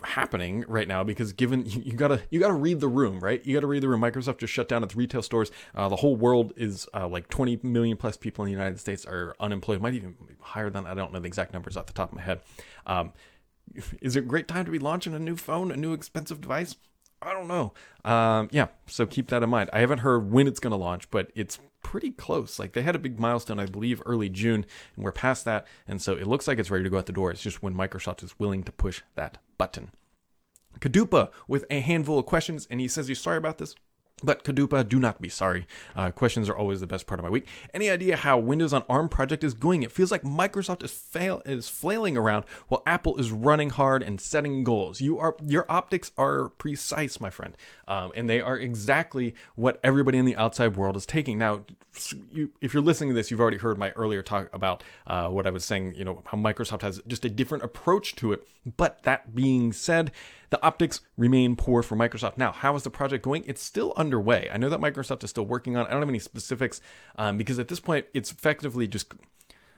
happening 0.02 0.64
right 0.68 0.88
now 0.88 1.04
because 1.04 1.32
given 1.32 1.64
you, 1.66 1.92
gotta 1.92 2.20
you 2.30 2.40
gotta 2.40 2.52
read 2.52 2.80
the 2.80 2.88
room 2.88 3.20
right 3.20 3.44
you 3.46 3.54
gotta 3.54 3.66
read 3.66 3.82
the 3.82 3.88
room 3.88 4.00
microsoft 4.00 4.38
just 4.38 4.52
shut 4.52 4.68
down 4.68 4.82
its 4.82 4.96
retail 4.96 5.22
stores 5.22 5.50
uh, 5.75 5.88
the 5.88 5.96
whole 5.96 6.16
world 6.16 6.52
is 6.56 6.86
uh, 6.92 7.06
like 7.06 7.28
20 7.28 7.60
million 7.62 7.96
plus 7.96 8.16
people 8.16 8.44
in 8.44 8.46
the 8.46 8.52
united 8.52 8.78
states 8.78 9.06
are 9.06 9.34
unemployed 9.40 9.80
might 9.80 9.94
even 9.94 10.14
be 10.26 10.34
higher 10.40 10.68
than 10.68 10.86
i 10.86 10.92
don't 10.92 11.12
know 11.12 11.20
the 11.20 11.26
exact 11.26 11.52
numbers 11.52 11.76
off 11.76 11.86
the 11.86 11.92
top 11.92 12.10
of 12.10 12.16
my 12.16 12.22
head 12.22 12.40
um, 12.86 13.12
is 14.02 14.16
it 14.16 14.20
a 14.20 14.22
great 14.22 14.48
time 14.48 14.64
to 14.64 14.70
be 14.70 14.78
launching 14.78 15.14
a 15.14 15.18
new 15.18 15.36
phone 15.36 15.70
a 15.70 15.76
new 15.76 15.92
expensive 15.92 16.40
device 16.40 16.76
I 17.23 17.32
don't 17.32 17.49
know. 17.49 17.73
Um, 18.04 18.49
yeah, 18.52 18.68
so 18.87 19.06
keep 19.06 19.28
that 19.28 19.42
in 19.42 19.50
mind. 19.50 19.70
I 19.73 19.80
haven't 19.80 19.99
heard 19.99 20.30
when 20.30 20.46
it's 20.46 20.61
going 20.61 20.73
to 20.73 20.76
launch, 20.76 21.11
but 21.11 21.30
it's 21.35 21.58
pretty 21.82 22.11
close. 22.11 22.58
Like 22.58 22.73
they 22.73 22.82
had 22.82 22.96
a 22.96 22.99
big 22.99 23.18
milestone, 23.18 23.58
I 23.58 23.66
believe, 23.66 24.02
early 24.04 24.28
June, 24.28 24.66
and 24.94 25.04
we're 25.04 25.12
past 25.12 25.44
that, 25.44 25.66
and 25.87 26.00
so 26.02 26.14
it 26.14 26.26
looks 26.26 26.46
like 26.46 26.58
it's 26.58 26.70
ready 26.70 26.85
to 26.85 26.90
go 26.90 26.99
out 26.99 27.06
the 27.06 27.12
door. 27.12 27.30
It's 27.30 27.42
just 27.42 27.62
when 27.62 27.75
Microsoft 27.75 28.23
is 28.23 28.38
willing 28.38 28.64
to 28.64 28.73
push 28.73 29.02
that 29.14 29.38
button. 29.56 29.90
Kadupa 30.80 31.30
with 31.49 31.64
a 31.70 31.80
handful 31.80 32.18
of 32.18 32.26
questions, 32.26 32.66
and 32.70 32.80
he 32.80 32.88
says 32.88 33.08
he's 33.08 33.20
sorry 33.20 33.38
about 33.38 33.58
this. 33.58 33.75
But 34.23 34.44
Kadupa, 34.44 34.88
do 34.88 34.99
not 34.99 35.20
be 35.20 35.28
sorry. 35.28 35.66
Uh, 35.94 36.11
questions 36.11 36.49
are 36.49 36.56
always 36.56 36.80
the 36.80 36.87
best 36.87 37.06
part 37.06 37.20
of 37.20 37.25
my 37.25 37.28
week. 37.28 37.46
Any 37.75 37.90
idea 37.90 38.16
how 38.16 38.38
Windows 38.38 38.73
on 38.73 38.82
ARM 38.88 39.11
project 39.11 39.44
is 39.44 39.52
going? 39.52 39.82
It 39.82 39.92
feels 39.92 40.11
like 40.11 40.23
Microsoft 40.23 40.82
is 40.82 40.90
fail 40.90 41.42
is 41.44 41.68
flailing 41.68 42.16
around 42.16 42.46
while 42.68 42.82
Apple 42.87 43.18
is 43.18 43.30
running 43.30 43.68
hard 43.68 44.02
and 44.02 44.18
setting 44.18 44.64
goals. 44.64 45.02
You 45.02 45.18
are 45.18 45.37
your 45.44 45.66
optics 45.68 46.12
are 46.16 46.49
precise, 46.49 47.20
my 47.20 47.28
friend, 47.28 47.58
um, 47.88 48.11
and 48.16 48.26
they 48.26 48.40
are 48.40 48.56
exactly 48.56 49.35
what 49.54 49.78
everybody 49.85 50.16
in 50.16 50.25
the 50.25 50.37
outside 50.37 50.78
world 50.78 50.96
is 50.96 51.04
taking. 51.04 51.37
Now, 51.37 51.66
you, 52.32 52.52
if 52.62 52.73
you're 52.73 52.82
listening 52.82 53.11
to 53.11 53.14
this, 53.14 53.30
you've 53.30 53.40
already 53.40 53.58
heard 53.58 53.76
my 53.76 53.90
earlier 53.90 54.23
talk 54.23 54.49
about 54.54 54.82
uh, 55.06 55.28
what 55.28 55.46
I 55.46 55.50
was 55.50 55.66
saying. 55.66 55.94
You 55.94 56.06
know 56.06 56.23
how 56.25 56.38
Microsoft 56.38 56.80
has 56.80 57.02
just 57.06 57.26
a 57.26 57.28
different 57.28 57.64
approach 57.64 58.16
to 58.16 58.32
it. 58.32 58.49
But 58.76 59.02
that 59.04 59.35
being 59.35 59.73
said, 59.73 60.11
the 60.50 60.62
optics 60.62 61.00
remain 61.16 61.54
poor 61.54 61.82
for 61.82 61.96
Microsoft. 61.96 62.37
Now, 62.37 62.50
how 62.50 62.75
is 62.75 62.82
the 62.82 62.90
project 62.90 63.25
going? 63.25 63.44
It's 63.46 63.62
still 63.62 63.92
underway. 63.96 64.49
I 64.52 64.56
know 64.56 64.68
that 64.68 64.80
Microsoft 64.80 65.23
is 65.23 65.30
still 65.30 65.46
working 65.46 65.76
on. 65.76 65.87
It. 65.87 65.88
I 65.88 65.92
don't 65.92 66.02
have 66.02 66.08
any 66.08 66.18
specifics 66.18 66.80
um, 67.16 67.38
because 67.38 67.58
at 67.58 67.68
this 67.68 67.80
point, 67.80 68.06
it's 68.12 68.32
effectively 68.32 68.88
just 68.88 69.12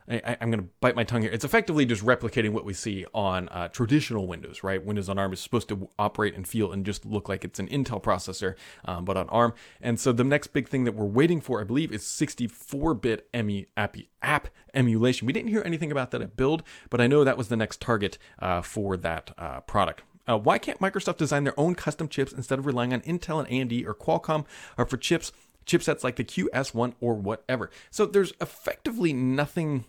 I, 0.09 0.37
am 0.41 0.51
going 0.51 0.63
to 0.63 0.69
bite 0.81 0.97
my 0.97 1.05
tongue 1.05 1.23
here. 1.23 1.31
It's 1.31 1.45
effectively 1.45 1.85
just 1.85 2.05
replicating 2.05 2.51
what 2.53 2.65
we 2.65 2.73
see 2.73 3.05
on 3.13 3.49
uh, 3.51 3.69
traditional 3.69 4.27
Windows, 4.27 4.63
right? 4.63 4.83
Windows 4.83 5.09
on 5.09 5.19
ARM 5.19 5.33
is 5.33 5.41
supposed 5.41 5.69
to 5.69 5.89
operate 5.99 6.35
and 6.35 6.49
feel 6.49 6.73
and 6.73 6.85
just 6.85 7.05
look 7.05 7.29
like 7.29 7.45
it's 7.45 7.59
an 7.59 7.69
Intel 7.69 8.03
processor, 8.03 8.55
um, 8.87 9.05
but 9.05 9.17
on 9.17 9.29
ARM. 9.29 9.53
And 9.81 10.01
so 10.01 10.13
the 10.13 10.25
next 10.25 10.49
big 10.49 10.69
thing 10.69 10.85
that 10.85 10.95
we're 10.95 11.05
waiting 11.05 11.41
for, 11.41 11.61
I 11.61 11.65
believe, 11.65 11.93
is 11.93 12.03
64-bit 12.05 13.29
emu, 13.35 13.67
app, 13.77 13.97
app 14.23 14.49
emulation. 14.73 15.27
We 15.27 15.33
didn't 15.33 15.51
hear 15.51 15.63
anything 15.65 15.93
about 15.93 16.11
that 16.13 16.23
at 16.23 16.37
Build, 16.37 16.63
but 16.89 17.01
I 17.01 17.07
know 17.07 17.25
that 17.25 17.37
was 17.37 17.49
the 17.49 17.57
next 17.57 17.81
target 17.81 18.17
uh, 18.39 18.63
for 18.63 18.97
that 18.97 19.33
uh, 19.37 19.61
product. 19.61 20.03
Uh, 20.27 20.39
why 20.39 20.59
can't 20.59 20.79
Microsoft 20.79 21.17
design 21.17 21.45
their 21.45 21.59
own 21.59 21.75
custom 21.75 22.09
chips 22.09 22.33
instead 22.33 22.59
of 22.59 22.67
relying 22.67 22.93
on 22.93 23.01
Intel 23.01 23.45
and 23.45 23.49
AMD 23.49 23.87
or 23.87 23.95
Qualcomm 23.95 24.45
or 24.77 24.85
for 24.85 24.97
chips 24.97 25.33
chipsets 25.67 26.03
like 26.03 26.17
the 26.17 26.25
QS1 26.25 26.95
or 27.01 27.15
whatever? 27.15 27.71
So 27.91 28.07
there's 28.07 28.33
effectively 28.41 29.13
nothing 29.13 29.85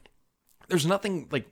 there's 0.70 0.86
nothing 0.86 1.28
like 1.32 1.48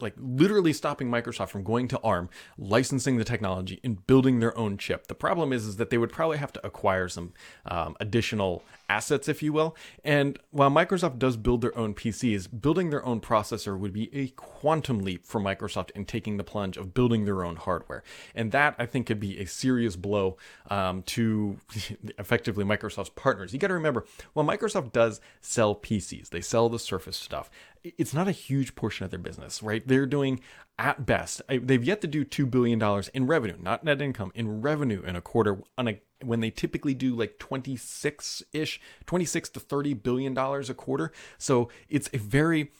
like 0.00 0.14
literally 0.18 0.72
stopping 0.72 1.08
Microsoft 1.08 1.48
from 1.48 1.62
going 1.62 1.88
to 1.88 2.00
ARM, 2.00 2.28
licensing 2.58 3.16
the 3.16 3.24
technology, 3.24 3.80
and 3.82 4.06
building 4.06 4.40
their 4.40 4.56
own 4.58 4.76
chip. 4.76 5.06
The 5.06 5.14
problem 5.14 5.52
is, 5.52 5.64
is 5.64 5.76
that 5.76 5.90
they 5.90 5.98
would 5.98 6.12
probably 6.12 6.38
have 6.38 6.52
to 6.54 6.66
acquire 6.66 7.08
some 7.08 7.32
um, 7.66 7.96
additional 8.00 8.62
assets, 8.88 9.28
if 9.28 9.42
you 9.42 9.52
will. 9.52 9.76
And 10.04 10.38
while 10.50 10.70
Microsoft 10.70 11.18
does 11.18 11.36
build 11.36 11.60
their 11.60 11.76
own 11.76 11.94
PCs, 11.94 12.48
building 12.60 12.90
their 12.90 13.04
own 13.04 13.20
processor 13.20 13.78
would 13.78 13.92
be 13.92 14.14
a 14.14 14.28
quantum 14.28 15.00
leap 15.00 15.26
for 15.26 15.40
Microsoft 15.40 15.90
in 15.92 16.04
taking 16.04 16.36
the 16.36 16.44
plunge 16.44 16.76
of 16.76 16.94
building 16.94 17.24
their 17.24 17.44
own 17.44 17.56
hardware. 17.56 18.02
And 18.34 18.52
that 18.52 18.74
I 18.78 18.86
think 18.86 19.06
could 19.06 19.20
be 19.20 19.38
a 19.40 19.46
serious 19.46 19.96
blow 19.96 20.36
um, 20.70 21.02
to 21.04 21.58
effectively 22.18 22.64
Microsoft's 22.64 23.10
partners. 23.10 23.52
You 23.52 23.58
got 23.58 23.68
to 23.68 23.74
remember, 23.74 24.04
while 24.32 24.46
Microsoft 24.46 24.92
does 24.92 25.20
sell 25.40 25.74
PCs, 25.74 26.30
they 26.30 26.40
sell 26.40 26.68
the 26.68 26.78
Surface 26.78 27.16
stuff 27.16 27.50
it's 27.84 28.14
not 28.14 28.26
a 28.26 28.32
huge 28.32 28.74
portion 28.74 29.04
of 29.04 29.10
their 29.10 29.20
business, 29.20 29.62
right? 29.62 29.86
They're 29.86 30.06
doing 30.06 30.40
at 30.78 31.06
best, 31.06 31.40
they've 31.48 31.84
yet 31.84 32.00
to 32.00 32.06
do 32.06 32.24
$2 32.24 32.50
billion 32.50 32.82
in 33.14 33.26
revenue, 33.26 33.56
not 33.60 33.84
net 33.84 34.02
income, 34.02 34.32
in 34.34 34.60
revenue 34.60 35.02
in 35.02 35.14
a 35.14 35.20
quarter 35.20 35.62
on 35.78 35.88
a, 35.88 36.00
when 36.22 36.40
they 36.40 36.50
typically 36.50 36.94
do 36.94 37.14
like 37.14 37.38
26 37.38 38.42
ish, 38.52 38.80
26 39.06 39.50
to 39.50 39.60
30 39.60 39.94
billion 39.94 40.34
dollars 40.34 40.68
a 40.68 40.74
quarter. 40.74 41.12
So 41.38 41.68
it's 41.88 42.10
a 42.12 42.18
very, 42.18 42.72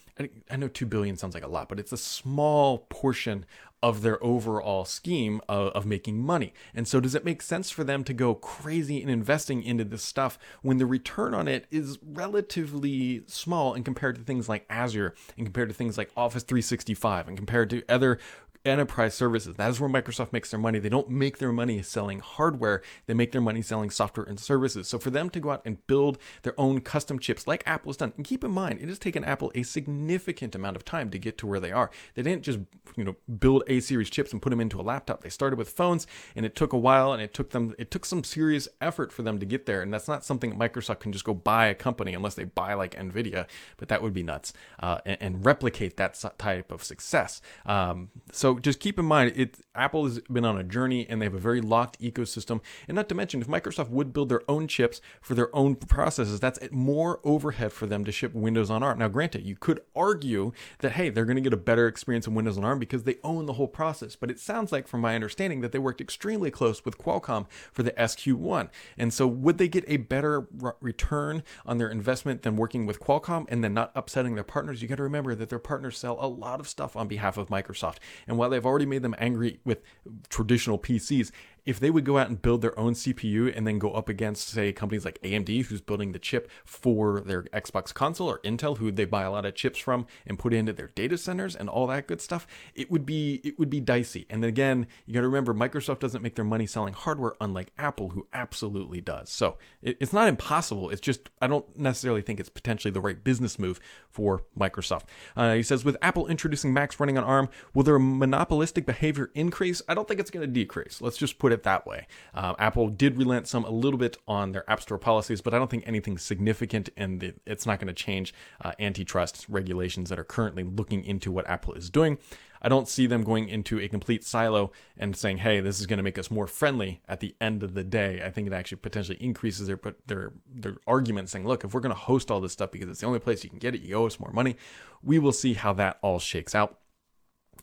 I 0.50 0.56
know 0.56 0.68
2 0.68 0.86
billion 0.86 1.16
sounds 1.16 1.34
like 1.34 1.44
a 1.44 1.48
lot, 1.48 1.68
but 1.68 1.78
it's 1.78 1.92
a 1.92 1.96
small 1.96 2.78
portion 2.90 3.46
of 3.84 4.00
their 4.00 4.22
overall 4.24 4.86
scheme 4.86 5.42
of, 5.46 5.68
of, 5.72 5.84
making 5.84 6.18
money. 6.18 6.54
And 6.74 6.88
so, 6.88 7.00
does 7.00 7.14
it 7.14 7.22
make 7.22 7.42
sense 7.42 7.68
for 7.68 7.84
them 7.84 8.02
to 8.04 8.14
go 8.14 8.34
crazy 8.34 9.02
in 9.02 9.10
investing 9.10 9.62
into 9.62 9.84
this 9.84 10.02
stuff 10.02 10.38
when 10.62 10.78
the 10.78 10.86
return 10.86 11.34
on 11.34 11.48
it 11.48 11.66
is 11.70 11.98
relatively 12.02 13.24
small 13.26 13.74
and 13.74 13.84
compared 13.84 14.16
to 14.16 14.22
things 14.22 14.48
like 14.48 14.64
Azure 14.70 15.14
and 15.36 15.44
compared 15.44 15.68
to 15.68 15.74
things 15.74 15.98
like 15.98 16.10
Office 16.16 16.44
365 16.44 17.28
and 17.28 17.36
compared 17.36 17.68
to 17.68 17.82
other 17.86 18.18
enterprise 18.64 19.14
services. 19.14 19.54
That 19.56 19.70
is 19.70 19.80
where 19.80 19.90
Microsoft 19.90 20.32
makes 20.32 20.50
their 20.50 20.60
money. 20.60 20.78
They 20.78 20.88
don't 20.88 21.10
make 21.10 21.38
their 21.38 21.52
money 21.52 21.82
selling 21.82 22.20
hardware, 22.20 22.82
they 23.06 23.14
make 23.14 23.32
their 23.32 23.40
money 23.40 23.62
selling 23.62 23.90
software 23.90 24.26
and 24.26 24.40
services. 24.40 24.88
So 24.88 24.98
for 24.98 25.10
them 25.10 25.30
to 25.30 25.40
go 25.40 25.50
out 25.50 25.62
and 25.64 25.84
build 25.86 26.18
their 26.42 26.58
own 26.58 26.80
custom 26.80 27.18
chips 27.18 27.46
like 27.46 27.62
Apple 27.66 27.90
has 27.90 27.96
done, 27.96 28.12
and 28.16 28.24
keep 28.24 28.44
in 28.44 28.50
mind, 28.50 28.80
it 28.80 28.88
has 28.88 28.98
taken 28.98 29.24
Apple 29.24 29.52
a 29.54 29.62
significant 29.62 30.54
amount 30.54 30.76
of 30.76 30.84
time 30.84 31.10
to 31.10 31.18
get 31.18 31.38
to 31.38 31.46
where 31.46 31.60
they 31.60 31.72
are. 31.72 31.90
They 32.14 32.22
didn't 32.22 32.42
just, 32.42 32.60
you 32.96 33.04
know, 33.04 33.16
build 33.38 33.64
A 33.66 33.80
series 33.80 34.10
chips 34.10 34.32
and 34.32 34.40
put 34.40 34.50
them 34.50 34.60
into 34.60 34.80
a 34.80 34.82
laptop. 34.82 35.22
They 35.22 35.30
started 35.30 35.58
with 35.58 35.70
phones 35.70 36.06
and 36.34 36.46
it 36.46 36.54
took 36.54 36.72
a 36.72 36.78
while 36.78 37.12
and 37.12 37.22
it 37.22 37.34
took 37.34 37.50
them 37.50 37.74
it 37.78 37.90
took 37.90 38.04
some 38.04 38.24
serious 38.24 38.68
effort 38.80 39.12
for 39.12 39.22
them 39.22 39.38
to 39.38 39.46
get 39.46 39.66
there. 39.66 39.82
And 39.82 39.92
that's 39.92 40.08
not 40.08 40.24
something 40.24 40.56
Microsoft 40.56 41.00
can 41.00 41.12
just 41.12 41.24
go 41.24 41.34
buy 41.34 41.66
a 41.66 41.74
company 41.74 42.14
unless 42.14 42.34
they 42.34 42.44
buy 42.44 42.74
like 42.74 42.94
Nvidia, 42.94 43.46
but 43.76 43.88
that 43.88 44.02
would 44.02 44.12
be 44.12 44.22
nuts. 44.22 44.52
Uh, 44.80 44.98
and, 45.04 45.18
and, 45.20 45.44
replicate 45.44 45.96
that 45.96 46.22
type 46.38 46.72
of 46.72 46.82
success. 46.82 47.42
Um, 47.66 48.08
so 48.32 48.53
Just 48.60 48.80
keep 48.80 48.98
in 48.98 49.04
mind, 49.04 49.32
it 49.36 49.58
Apple 49.74 50.04
has 50.04 50.20
been 50.20 50.44
on 50.44 50.58
a 50.58 50.62
journey 50.62 51.06
and 51.08 51.20
they 51.20 51.26
have 51.26 51.34
a 51.34 51.38
very 51.38 51.60
locked 51.60 52.00
ecosystem. 52.00 52.60
And 52.88 52.94
not 52.94 53.08
to 53.08 53.14
mention, 53.14 53.40
if 53.40 53.48
Microsoft 53.48 53.90
would 53.90 54.12
build 54.12 54.28
their 54.28 54.42
own 54.48 54.68
chips 54.68 55.00
for 55.20 55.34
their 55.34 55.54
own 55.54 55.74
processes, 55.76 56.40
that's 56.40 56.58
more 56.70 57.20
overhead 57.24 57.72
for 57.72 57.86
them 57.86 58.04
to 58.04 58.12
ship 58.12 58.34
Windows 58.34 58.70
on 58.70 58.82
ARM. 58.82 58.98
Now, 58.98 59.08
granted, 59.08 59.42
you 59.42 59.56
could 59.56 59.80
argue 59.96 60.52
that 60.78 60.92
hey, 60.92 61.10
they're 61.10 61.24
going 61.24 61.36
to 61.36 61.42
get 61.42 61.52
a 61.52 61.58
better 61.58 61.86
experience 61.88 62.26
in 62.26 62.34
Windows 62.34 62.58
on 62.58 62.64
ARM 62.64 62.78
because 62.78 63.04
they 63.04 63.16
own 63.24 63.46
the 63.46 63.54
whole 63.54 63.68
process. 63.68 64.16
But 64.16 64.30
it 64.30 64.38
sounds 64.38 64.72
like, 64.72 64.86
from 64.86 65.00
my 65.00 65.14
understanding, 65.14 65.60
that 65.60 65.72
they 65.72 65.78
worked 65.78 66.00
extremely 66.00 66.50
close 66.50 66.84
with 66.84 66.98
Qualcomm 66.98 67.46
for 67.72 67.82
the 67.82 67.92
SQ1. 67.92 68.68
And 68.96 69.12
so, 69.12 69.26
would 69.26 69.58
they 69.58 69.68
get 69.68 69.84
a 69.88 69.96
better 69.96 70.46
return 70.80 71.42
on 71.66 71.78
their 71.78 71.88
investment 71.90 72.42
than 72.42 72.56
working 72.56 72.86
with 72.86 73.00
Qualcomm 73.00 73.46
and 73.48 73.64
then 73.64 73.74
not 73.74 73.92
upsetting 73.94 74.34
their 74.34 74.44
partners? 74.44 74.82
You 74.82 74.88
got 74.88 74.96
to 74.96 75.02
remember 75.02 75.34
that 75.34 75.48
their 75.48 75.58
partners 75.58 75.98
sell 75.98 76.16
a 76.20 76.28
lot 76.28 76.60
of 76.60 76.68
stuff 76.68 76.96
on 76.96 77.08
behalf 77.08 77.36
of 77.36 77.48
Microsoft. 77.48 77.96
And 78.26 78.38
while 78.44 78.50
they've 78.50 78.66
already 78.66 78.84
made 78.84 79.00
them 79.00 79.14
angry 79.16 79.58
with 79.64 79.80
traditional 80.28 80.78
PCs, 80.78 81.30
if 81.66 81.80
they 81.80 81.90
would 81.90 82.04
go 82.04 82.18
out 82.18 82.28
and 82.28 82.40
build 82.40 82.62
their 82.62 82.78
own 82.78 82.94
CPU 82.94 83.54
and 83.54 83.66
then 83.66 83.78
go 83.78 83.92
up 83.92 84.08
against, 84.08 84.48
say, 84.48 84.72
companies 84.72 85.04
like 85.04 85.20
AMD, 85.22 85.66
who's 85.66 85.80
building 85.80 86.12
the 86.12 86.18
chip 86.18 86.50
for 86.64 87.20
their 87.20 87.44
Xbox 87.44 87.92
console, 87.92 88.28
or 88.28 88.38
Intel, 88.40 88.78
who 88.78 88.90
they 88.90 89.04
buy 89.04 89.22
a 89.22 89.30
lot 89.30 89.46
of 89.46 89.54
chips 89.54 89.78
from 89.78 90.06
and 90.26 90.38
put 90.38 90.52
into 90.52 90.72
their 90.72 90.88
data 90.88 91.16
centers 91.16 91.56
and 91.56 91.68
all 91.68 91.86
that 91.86 92.06
good 92.06 92.20
stuff, 92.20 92.46
it 92.74 92.90
would 92.90 93.06
be 93.06 93.40
it 93.44 93.58
would 93.58 93.70
be 93.70 93.80
dicey. 93.80 94.26
And 94.28 94.44
again, 94.44 94.86
you 95.06 95.14
got 95.14 95.22
to 95.22 95.28
remember, 95.28 95.54
Microsoft 95.54 96.00
doesn't 96.00 96.22
make 96.22 96.34
their 96.34 96.44
money 96.44 96.66
selling 96.66 96.94
hardware, 96.94 97.34
unlike 97.40 97.72
Apple, 97.78 98.10
who 98.10 98.26
absolutely 98.32 99.00
does. 99.00 99.30
So 99.30 99.56
it, 99.82 99.96
it's 100.00 100.12
not 100.12 100.28
impossible. 100.28 100.90
It's 100.90 101.00
just 101.00 101.30
I 101.40 101.46
don't 101.46 101.78
necessarily 101.78 102.22
think 102.22 102.40
it's 102.40 102.48
potentially 102.48 102.92
the 102.92 103.00
right 103.00 103.22
business 103.22 103.58
move 103.58 103.80
for 104.10 104.42
Microsoft. 104.58 105.04
Uh, 105.36 105.54
he 105.54 105.62
says, 105.62 105.84
with 105.84 105.96
Apple 106.02 106.26
introducing 106.26 106.72
Macs 106.72 107.00
running 107.00 107.18
on 107.18 107.24
ARM, 107.24 107.48
will 107.72 107.82
their 107.82 107.98
monopolistic 107.98 108.86
behavior 108.86 109.30
increase? 109.34 109.80
I 109.88 109.94
don't 109.94 110.06
think 110.06 110.20
it's 110.20 110.30
going 110.30 110.46
to 110.46 110.52
decrease. 110.52 111.00
Let's 111.00 111.16
just 111.16 111.38
put 111.38 111.53
it 111.54 111.62
that 111.62 111.86
way. 111.86 112.06
Uh, 112.34 112.54
Apple 112.58 112.88
did 112.88 113.16
relent 113.16 113.48
some 113.48 113.64
a 113.64 113.70
little 113.70 113.98
bit 113.98 114.18
on 114.28 114.52
their 114.52 114.68
App 114.70 114.82
Store 114.82 114.98
policies, 114.98 115.40
but 115.40 115.54
I 115.54 115.58
don't 115.58 115.70
think 115.70 115.84
anything 115.86 116.18
significant, 116.18 116.90
and 116.96 117.34
it's 117.46 117.64
not 117.64 117.78
going 117.78 117.88
to 117.88 117.94
change 117.94 118.34
uh, 118.62 118.72
antitrust 118.78 119.46
regulations 119.48 120.10
that 120.10 120.18
are 120.18 120.24
currently 120.24 120.64
looking 120.64 121.04
into 121.04 121.32
what 121.32 121.48
Apple 121.48 121.74
is 121.74 121.88
doing. 121.88 122.18
I 122.64 122.68
don't 122.68 122.88
see 122.88 123.06
them 123.06 123.24
going 123.24 123.50
into 123.50 123.78
a 123.78 123.88
complete 123.88 124.24
silo 124.24 124.72
and 124.96 125.14
saying, 125.14 125.38
"Hey, 125.38 125.60
this 125.60 125.80
is 125.80 125.86
going 125.86 125.98
to 125.98 126.02
make 126.02 126.18
us 126.18 126.30
more 126.30 126.46
friendly." 126.46 127.02
At 127.06 127.20
the 127.20 127.36
end 127.38 127.62
of 127.62 127.74
the 127.74 127.84
day, 127.84 128.22
I 128.24 128.30
think 128.30 128.46
it 128.46 128.54
actually 128.54 128.78
potentially 128.78 129.18
increases 129.20 129.66
their 129.66 129.78
their 130.06 130.32
their 130.50 130.76
argument, 130.86 131.28
saying, 131.28 131.46
"Look, 131.46 131.62
if 131.62 131.74
we're 131.74 131.80
going 131.80 131.94
to 131.94 132.00
host 132.00 132.30
all 132.30 132.40
this 132.40 132.52
stuff 132.52 132.70
because 132.70 132.88
it's 132.88 133.00
the 133.00 133.06
only 133.06 133.18
place 133.18 133.44
you 133.44 133.50
can 133.50 133.58
get 133.58 133.74
it, 133.74 133.82
you 133.82 133.94
owe 133.96 134.06
us 134.06 134.18
more 134.18 134.32
money." 134.32 134.56
We 135.02 135.18
will 135.18 135.32
see 135.32 135.52
how 135.52 135.74
that 135.74 135.98
all 136.00 136.18
shakes 136.18 136.54
out. 136.54 136.78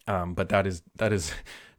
Um, 0.07 0.35
but 0.35 0.49
that 0.49 0.67
is 0.67 0.83
that 0.97 1.11
is 1.11 1.33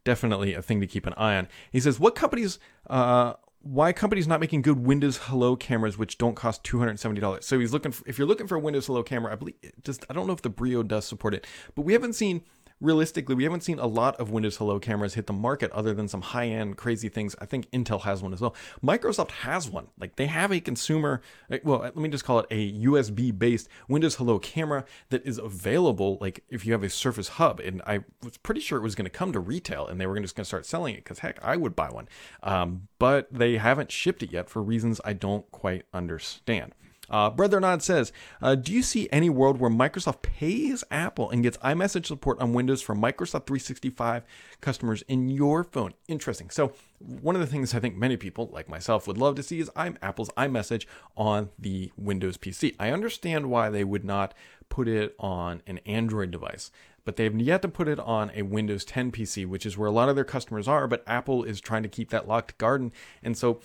definitely 0.04 0.54
a 0.54 0.62
thing 0.62 0.80
to 0.80 0.86
keep 0.86 1.06
an 1.06 1.14
eye 1.16 1.36
on. 1.36 1.48
He 1.70 1.80
says, 1.80 2.00
"What 2.00 2.14
companies?" 2.14 2.58
Uh, 2.88 3.34
why 3.64 3.92
companies 3.92 4.26
not 4.26 4.40
making 4.40 4.62
good 4.62 4.84
Windows 4.84 5.18
Hello 5.22 5.54
cameras 5.54 5.96
which 5.96 6.18
don't 6.18 6.34
cost 6.34 6.64
two 6.64 6.78
hundred 6.78 6.98
seventy 6.98 7.20
dollars? 7.20 7.46
So 7.46 7.58
he's 7.58 7.72
looking. 7.72 7.92
For, 7.92 8.02
if 8.08 8.18
you're 8.18 8.26
looking 8.26 8.46
for 8.46 8.56
a 8.56 8.60
Windows 8.60 8.86
Hello 8.86 9.02
camera, 9.02 9.32
I 9.32 9.36
believe 9.36 9.54
just 9.84 10.04
I 10.10 10.14
don't 10.14 10.26
know 10.26 10.32
if 10.32 10.42
the 10.42 10.50
Brio 10.50 10.82
does 10.82 11.04
support 11.04 11.34
it, 11.34 11.46
but 11.74 11.82
we 11.82 11.92
haven't 11.92 12.14
seen 12.14 12.42
realistically, 12.82 13.34
we 13.34 13.44
haven't 13.44 13.62
seen 13.62 13.78
a 13.78 13.86
lot 13.86 14.18
of 14.20 14.30
Windows 14.30 14.56
Hello 14.56 14.78
cameras 14.78 15.14
hit 15.14 15.26
the 15.26 15.32
market 15.32 15.70
other 15.70 15.94
than 15.94 16.08
some 16.08 16.20
high 16.20 16.48
end 16.48 16.76
crazy 16.76 17.08
things. 17.08 17.34
I 17.40 17.46
think 17.46 17.70
Intel 17.70 18.02
has 18.02 18.22
one 18.22 18.32
as 18.32 18.40
well. 18.40 18.54
Microsoft 18.82 19.30
has 19.30 19.70
one. 19.70 19.88
Like 19.98 20.16
they 20.16 20.26
have 20.26 20.52
a 20.52 20.60
consumer, 20.60 21.22
well, 21.62 21.80
let 21.80 21.96
me 21.96 22.08
just 22.08 22.24
call 22.24 22.40
it 22.40 22.46
a 22.50 22.72
USB 22.84 23.36
based 23.36 23.68
Windows 23.88 24.16
Hello 24.16 24.38
camera 24.38 24.84
that 25.10 25.24
is 25.26 25.38
available. 25.38 26.18
Like 26.20 26.44
if 26.48 26.66
you 26.66 26.72
have 26.72 26.82
a 26.82 26.90
Surface 26.90 27.28
Hub, 27.28 27.60
and 27.60 27.80
I 27.86 28.00
was 28.22 28.36
pretty 28.36 28.60
sure 28.60 28.78
it 28.78 28.82
was 28.82 28.94
going 28.94 29.06
to 29.06 29.10
come 29.10 29.32
to 29.32 29.40
retail 29.40 29.86
and 29.86 30.00
they 30.00 30.06
were 30.06 30.18
just 30.20 30.34
going 30.34 30.44
to 30.44 30.48
start 30.48 30.66
selling 30.66 30.94
it 30.94 31.04
because 31.04 31.20
heck, 31.20 31.42
I 31.42 31.56
would 31.56 31.76
buy 31.76 31.88
one. 31.88 32.08
Um, 32.42 32.88
but 32.98 33.32
they 33.32 33.56
haven't 33.56 33.92
shipped 33.92 34.22
it 34.22 34.32
yet 34.32 34.50
for 34.50 34.62
reasons 34.62 35.00
I 35.04 35.12
don't 35.12 35.50
quite 35.50 35.84
understand. 35.94 36.74
Uh, 37.10 37.28
Brother 37.30 37.60
Nod 37.60 37.82
says, 37.82 38.12
uh, 38.40 38.54
Do 38.54 38.72
you 38.72 38.82
see 38.82 39.08
any 39.10 39.28
world 39.28 39.58
where 39.58 39.70
Microsoft 39.70 40.22
pays 40.22 40.84
Apple 40.90 41.30
and 41.30 41.42
gets 41.42 41.58
iMessage 41.58 42.06
support 42.06 42.40
on 42.40 42.52
Windows 42.52 42.80
for 42.80 42.94
Microsoft 42.94 43.46
365 43.46 44.24
customers 44.60 45.02
in 45.08 45.28
your 45.28 45.64
phone? 45.64 45.94
Interesting. 46.08 46.48
So, 46.50 46.72
one 46.98 47.34
of 47.34 47.40
the 47.40 47.46
things 47.46 47.74
I 47.74 47.80
think 47.80 47.96
many 47.96 48.16
people, 48.16 48.48
like 48.52 48.68
myself, 48.68 49.06
would 49.06 49.18
love 49.18 49.34
to 49.34 49.42
see 49.42 49.60
is 49.60 49.70
I'm 49.74 49.98
Apple's 50.00 50.30
iMessage 50.30 50.86
on 51.16 51.50
the 51.58 51.92
Windows 51.96 52.36
PC. 52.36 52.76
I 52.78 52.90
understand 52.90 53.50
why 53.50 53.68
they 53.68 53.84
would 53.84 54.04
not 54.04 54.32
put 54.68 54.88
it 54.88 55.14
on 55.18 55.62
an 55.66 55.78
Android 55.84 56.30
device 56.30 56.70
but 57.04 57.16
they've 57.16 57.34
yet 57.40 57.62
to 57.62 57.68
put 57.68 57.88
it 57.88 57.98
on 57.98 58.30
a 58.34 58.42
Windows 58.42 58.84
10 58.84 59.10
PC, 59.10 59.46
which 59.46 59.66
is 59.66 59.76
where 59.76 59.88
a 59.88 59.92
lot 59.92 60.08
of 60.08 60.14
their 60.14 60.24
customers 60.24 60.68
are. 60.68 60.86
But 60.86 61.02
Apple 61.06 61.42
is 61.42 61.60
trying 61.60 61.82
to 61.82 61.88
keep 61.88 62.10
that 62.10 62.28
locked 62.28 62.58
garden. 62.58 62.92
And 63.22 63.36
so 63.36 63.60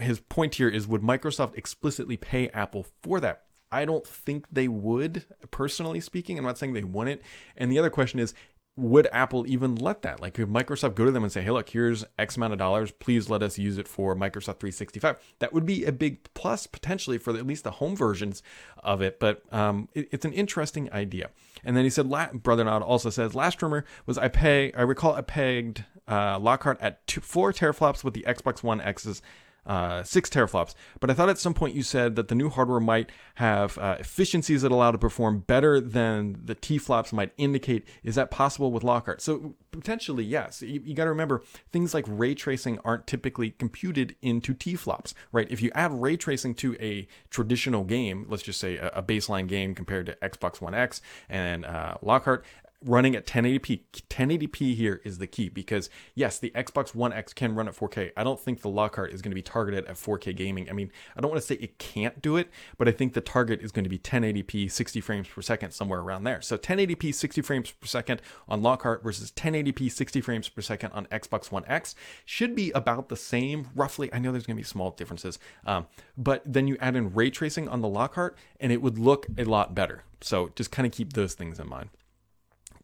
his 0.00 0.20
point 0.20 0.54
here 0.56 0.68
is 0.68 0.86
would 0.86 1.02
Microsoft 1.02 1.56
explicitly 1.56 2.16
pay 2.16 2.48
Apple 2.50 2.86
for 3.02 3.20
that? 3.20 3.42
I 3.72 3.84
don't 3.84 4.06
think 4.06 4.46
they 4.50 4.66
would, 4.66 5.24
personally 5.50 6.00
speaking. 6.00 6.38
I'm 6.38 6.44
not 6.44 6.58
saying 6.58 6.72
they 6.72 6.82
wouldn't. 6.82 7.22
And 7.56 7.70
the 7.70 7.78
other 7.78 7.90
question 7.90 8.18
is, 8.18 8.34
would 8.80 9.06
Apple 9.12 9.46
even 9.46 9.74
let 9.74 10.02
that? 10.02 10.20
Like, 10.20 10.34
could 10.34 10.48
Microsoft 10.48 10.94
go 10.94 11.04
to 11.04 11.10
them 11.10 11.22
and 11.22 11.32
say, 11.32 11.42
hey, 11.42 11.50
look, 11.50 11.68
here's 11.68 12.04
X 12.18 12.36
amount 12.36 12.52
of 12.52 12.58
dollars. 12.58 12.90
Please 12.90 13.28
let 13.28 13.42
us 13.42 13.58
use 13.58 13.78
it 13.78 13.86
for 13.86 14.14
Microsoft 14.16 14.58
365? 14.58 15.16
That 15.38 15.52
would 15.52 15.66
be 15.66 15.84
a 15.84 15.92
big 15.92 16.18
plus 16.34 16.66
potentially 16.66 17.18
for 17.18 17.36
at 17.36 17.46
least 17.46 17.64
the 17.64 17.72
home 17.72 17.94
versions 17.94 18.42
of 18.82 19.02
it. 19.02 19.20
But 19.20 19.42
um, 19.52 19.88
it, 19.94 20.08
it's 20.10 20.24
an 20.24 20.32
interesting 20.32 20.90
idea. 20.92 21.30
And 21.62 21.76
then 21.76 21.84
he 21.84 21.90
said, 21.90 22.08
Brother 22.42 22.64
Nod 22.64 22.82
also 22.82 23.10
says, 23.10 23.34
last 23.34 23.60
rumor 23.62 23.84
was 24.06 24.16
I 24.16 24.28
pay, 24.28 24.72
I 24.72 24.82
recall 24.82 25.14
I 25.14 25.20
pegged 25.20 25.84
uh, 26.08 26.38
Lockhart 26.38 26.80
at 26.80 27.06
two, 27.06 27.20
four 27.20 27.52
teraflops 27.52 28.02
with 28.02 28.14
the 28.14 28.24
Xbox 28.26 28.62
One 28.62 28.80
X's 28.80 29.20
uh, 29.66 30.02
six 30.02 30.28
teraflops. 30.30 30.74
But 31.00 31.10
I 31.10 31.14
thought 31.14 31.28
at 31.28 31.38
some 31.38 31.54
point 31.54 31.74
you 31.74 31.82
said 31.82 32.16
that 32.16 32.28
the 32.28 32.34
new 32.34 32.48
hardware 32.48 32.80
might 32.80 33.10
have 33.36 33.78
uh, 33.78 33.96
efficiencies 33.98 34.62
that 34.62 34.72
allow 34.72 34.90
to 34.90 34.98
perform 34.98 35.40
better 35.40 35.80
than 35.80 36.40
the 36.44 36.54
T 36.54 36.78
flops 36.78 37.12
might 37.12 37.32
indicate. 37.36 37.86
Is 38.02 38.14
that 38.14 38.30
possible 38.30 38.72
with 38.72 38.84
Lockhart? 38.84 39.20
So 39.20 39.54
potentially, 39.70 40.24
yes. 40.24 40.62
You, 40.62 40.80
you 40.84 40.94
got 40.94 41.04
to 41.04 41.10
remember 41.10 41.42
things 41.72 41.94
like 41.94 42.04
ray 42.08 42.34
tracing 42.34 42.78
aren't 42.84 43.06
typically 43.06 43.50
computed 43.50 44.16
into 44.22 44.54
T 44.54 44.74
flops, 44.74 45.14
right? 45.32 45.50
If 45.50 45.62
you 45.62 45.70
add 45.74 45.92
ray 45.92 46.16
tracing 46.16 46.54
to 46.56 46.76
a 46.80 47.06
traditional 47.30 47.84
game, 47.84 48.26
let's 48.28 48.42
just 48.42 48.60
say 48.60 48.76
a, 48.76 48.88
a 48.88 49.02
baseline 49.02 49.46
game 49.46 49.74
compared 49.74 50.06
to 50.06 50.16
Xbox 50.16 50.60
One 50.60 50.74
X 50.74 51.00
and 51.28 51.64
uh, 51.64 51.94
Lockhart, 52.02 52.44
running 52.84 53.14
at 53.14 53.26
1080p. 53.26 53.80
1080p 54.08 54.74
here 54.74 55.00
is 55.04 55.18
the 55.18 55.26
key 55.26 55.48
because 55.48 55.90
yes, 56.14 56.38
the 56.38 56.50
Xbox 56.50 56.94
One 56.94 57.12
X 57.12 57.32
can 57.32 57.54
run 57.54 57.68
at 57.68 57.76
4K. 57.76 58.12
I 58.16 58.24
don't 58.24 58.40
think 58.40 58.62
the 58.62 58.68
Lockhart 58.68 59.12
is 59.12 59.22
going 59.22 59.30
to 59.30 59.36
be 59.36 59.42
targeted 59.42 59.86
at 59.86 59.96
4K 59.96 60.34
gaming. 60.34 60.68
I 60.70 60.72
mean, 60.72 60.90
I 61.16 61.20
don't 61.20 61.30
want 61.30 61.40
to 61.40 61.46
say 61.46 61.56
it 61.56 61.78
can't 61.78 62.20
do 62.22 62.36
it, 62.36 62.48
but 62.78 62.88
I 62.88 62.92
think 62.92 63.12
the 63.12 63.20
target 63.20 63.60
is 63.60 63.72
going 63.72 63.84
to 63.84 63.90
be 63.90 63.98
1080p 63.98 64.70
60 64.70 65.00
frames 65.00 65.28
per 65.28 65.42
second 65.42 65.72
somewhere 65.72 66.00
around 66.00 66.24
there. 66.24 66.40
So 66.40 66.56
1080p 66.56 67.14
60 67.14 67.42
frames 67.42 67.70
per 67.70 67.86
second 67.86 68.22
on 68.48 68.62
Lockhart 68.62 69.02
versus 69.02 69.30
1080p 69.32 69.90
60 69.90 70.20
frames 70.20 70.48
per 70.48 70.62
second 70.62 70.92
on 70.92 71.06
Xbox 71.06 71.52
One 71.52 71.64
X 71.66 71.94
should 72.24 72.54
be 72.54 72.70
about 72.72 73.08
the 73.08 73.16
same 73.16 73.68
roughly. 73.74 74.12
I 74.12 74.18
know 74.18 74.32
there's 74.32 74.46
going 74.46 74.56
to 74.56 74.62
be 74.62 74.66
small 74.66 74.90
differences. 74.90 75.38
Um, 75.66 75.86
but 76.16 76.42
then 76.46 76.66
you 76.66 76.76
add 76.80 76.96
in 76.96 77.12
ray 77.12 77.30
tracing 77.30 77.68
on 77.68 77.80
the 77.82 77.88
Lockhart 77.88 78.36
and 78.58 78.72
it 78.72 78.80
would 78.80 78.98
look 78.98 79.26
a 79.36 79.44
lot 79.44 79.74
better. 79.74 80.04
So 80.22 80.50
just 80.54 80.70
kind 80.70 80.86
of 80.86 80.92
keep 80.92 81.12
those 81.12 81.34
things 81.34 81.58
in 81.58 81.68
mind. 81.68 81.90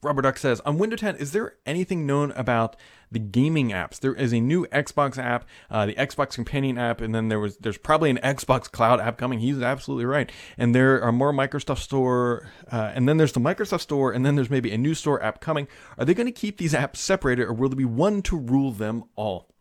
Rubber 0.02 0.22
Duck 0.22 0.38
says 0.38 0.60
on 0.60 0.78
Windows 0.78 1.00
10, 1.00 1.16
is 1.16 1.32
there 1.32 1.54
anything 1.64 2.06
known 2.06 2.32
about 2.32 2.76
the 3.10 3.18
gaming 3.18 3.70
apps? 3.70 3.98
There 3.98 4.14
is 4.14 4.32
a 4.32 4.40
new 4.40 4.66
Xbox 4.66 5.18
app, 5.18 5.46
uh, 5.70 5.86
the 5.86 5.94
Xbox 5.94 6.34
Companion 6.34 6.78
app, 6.78 7.00
and 7.00 7.14
then 7.14 7.28
there 7.28 7.40
was 7.40 7.56
there's 7.58 7.78
probably 7.78 8.10
an 8.10 8.18
Xbox 8.18 8.70
Cloud 8.70 9.00
app 9.00 9.16
coming. 9.18 9.38
He's 9.38 9.60
absolutely 9.62 10.04
right. 10.04 10.30
And 10.58 10.74
there 10.74 11.02
are 11.02 11.12
more 11.12 11.32
Microsoft 11.32 11.78
Store, 11.78 12.50
uh, 12.70 12.92
and 12.94 13.08
then 13.08 13.16
there's 13.16 13.32
the 13.32 13.40
Microsoft 13.40 13.80
Store, 13.80 14.12
and 14.12 14.24
then 14.24 14.36
there's 14.36 14.50
maybe 14.50 14.72
a 14.72 14.78
new 14.78 14.94
store 14.94 15.22
app 15.22 15.40
coming. 15.40 15.66
Are 15.98 16.04
they 16.04 16.14
going 16.14 16.26
to 16.26 16.32
keep 16.32 16.58
these 16.58 16.74
apps 16.74 16.96
separated, 16.96 17.44
or 17.44 17.52
will 17.52 17.68
there 17.68 17.76
be 17.76 17.84
one 17.84 18.22
to 18.22 18.36
rule 18.36 18.72
them 18.72 19.04
all? 19.16 19.55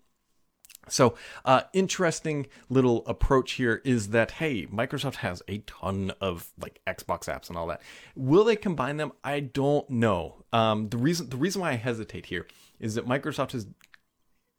So, 0.87 1.15
uh, 1.43 1.61
interesting 1.73 2.47
little 2.69 3.05
approach 3.07 3.53
here 3.53 3.81
is 3.83 4.09
that 4.09 4.31
hey, 4.31 4.65
Microsoft 4.67 5.15
has 5.15 5.41
a 5.47 5.59
ton 5.59 6.11
of 6.21 6.51
like 6.59 6.79
Xbox 6.87 7.25
apps 7.25 7.49
and 7.49 7.57
all 7.57 7.67
that. 7.67 7.81
Will 8.15 8.43
they 8.43 8.55
combine 8.55 8.97
them? 8.97 9.11
I 9.23 9.39
don't 9.39 9.89
know. 9.89 10.43
Um, 10.53 10.89
the 10.89 10.97
reason 10.97 11.29
the 11.29 11.37
reason 11.37 11.61
why 11.61 11.71
I 11.71 11.75
hesitate 11.75 12.27
here 12.27 12.47
is 12.79 12.95
that 12.95 13.07
Microsoft 13.07 13.51
has 13.51 13.67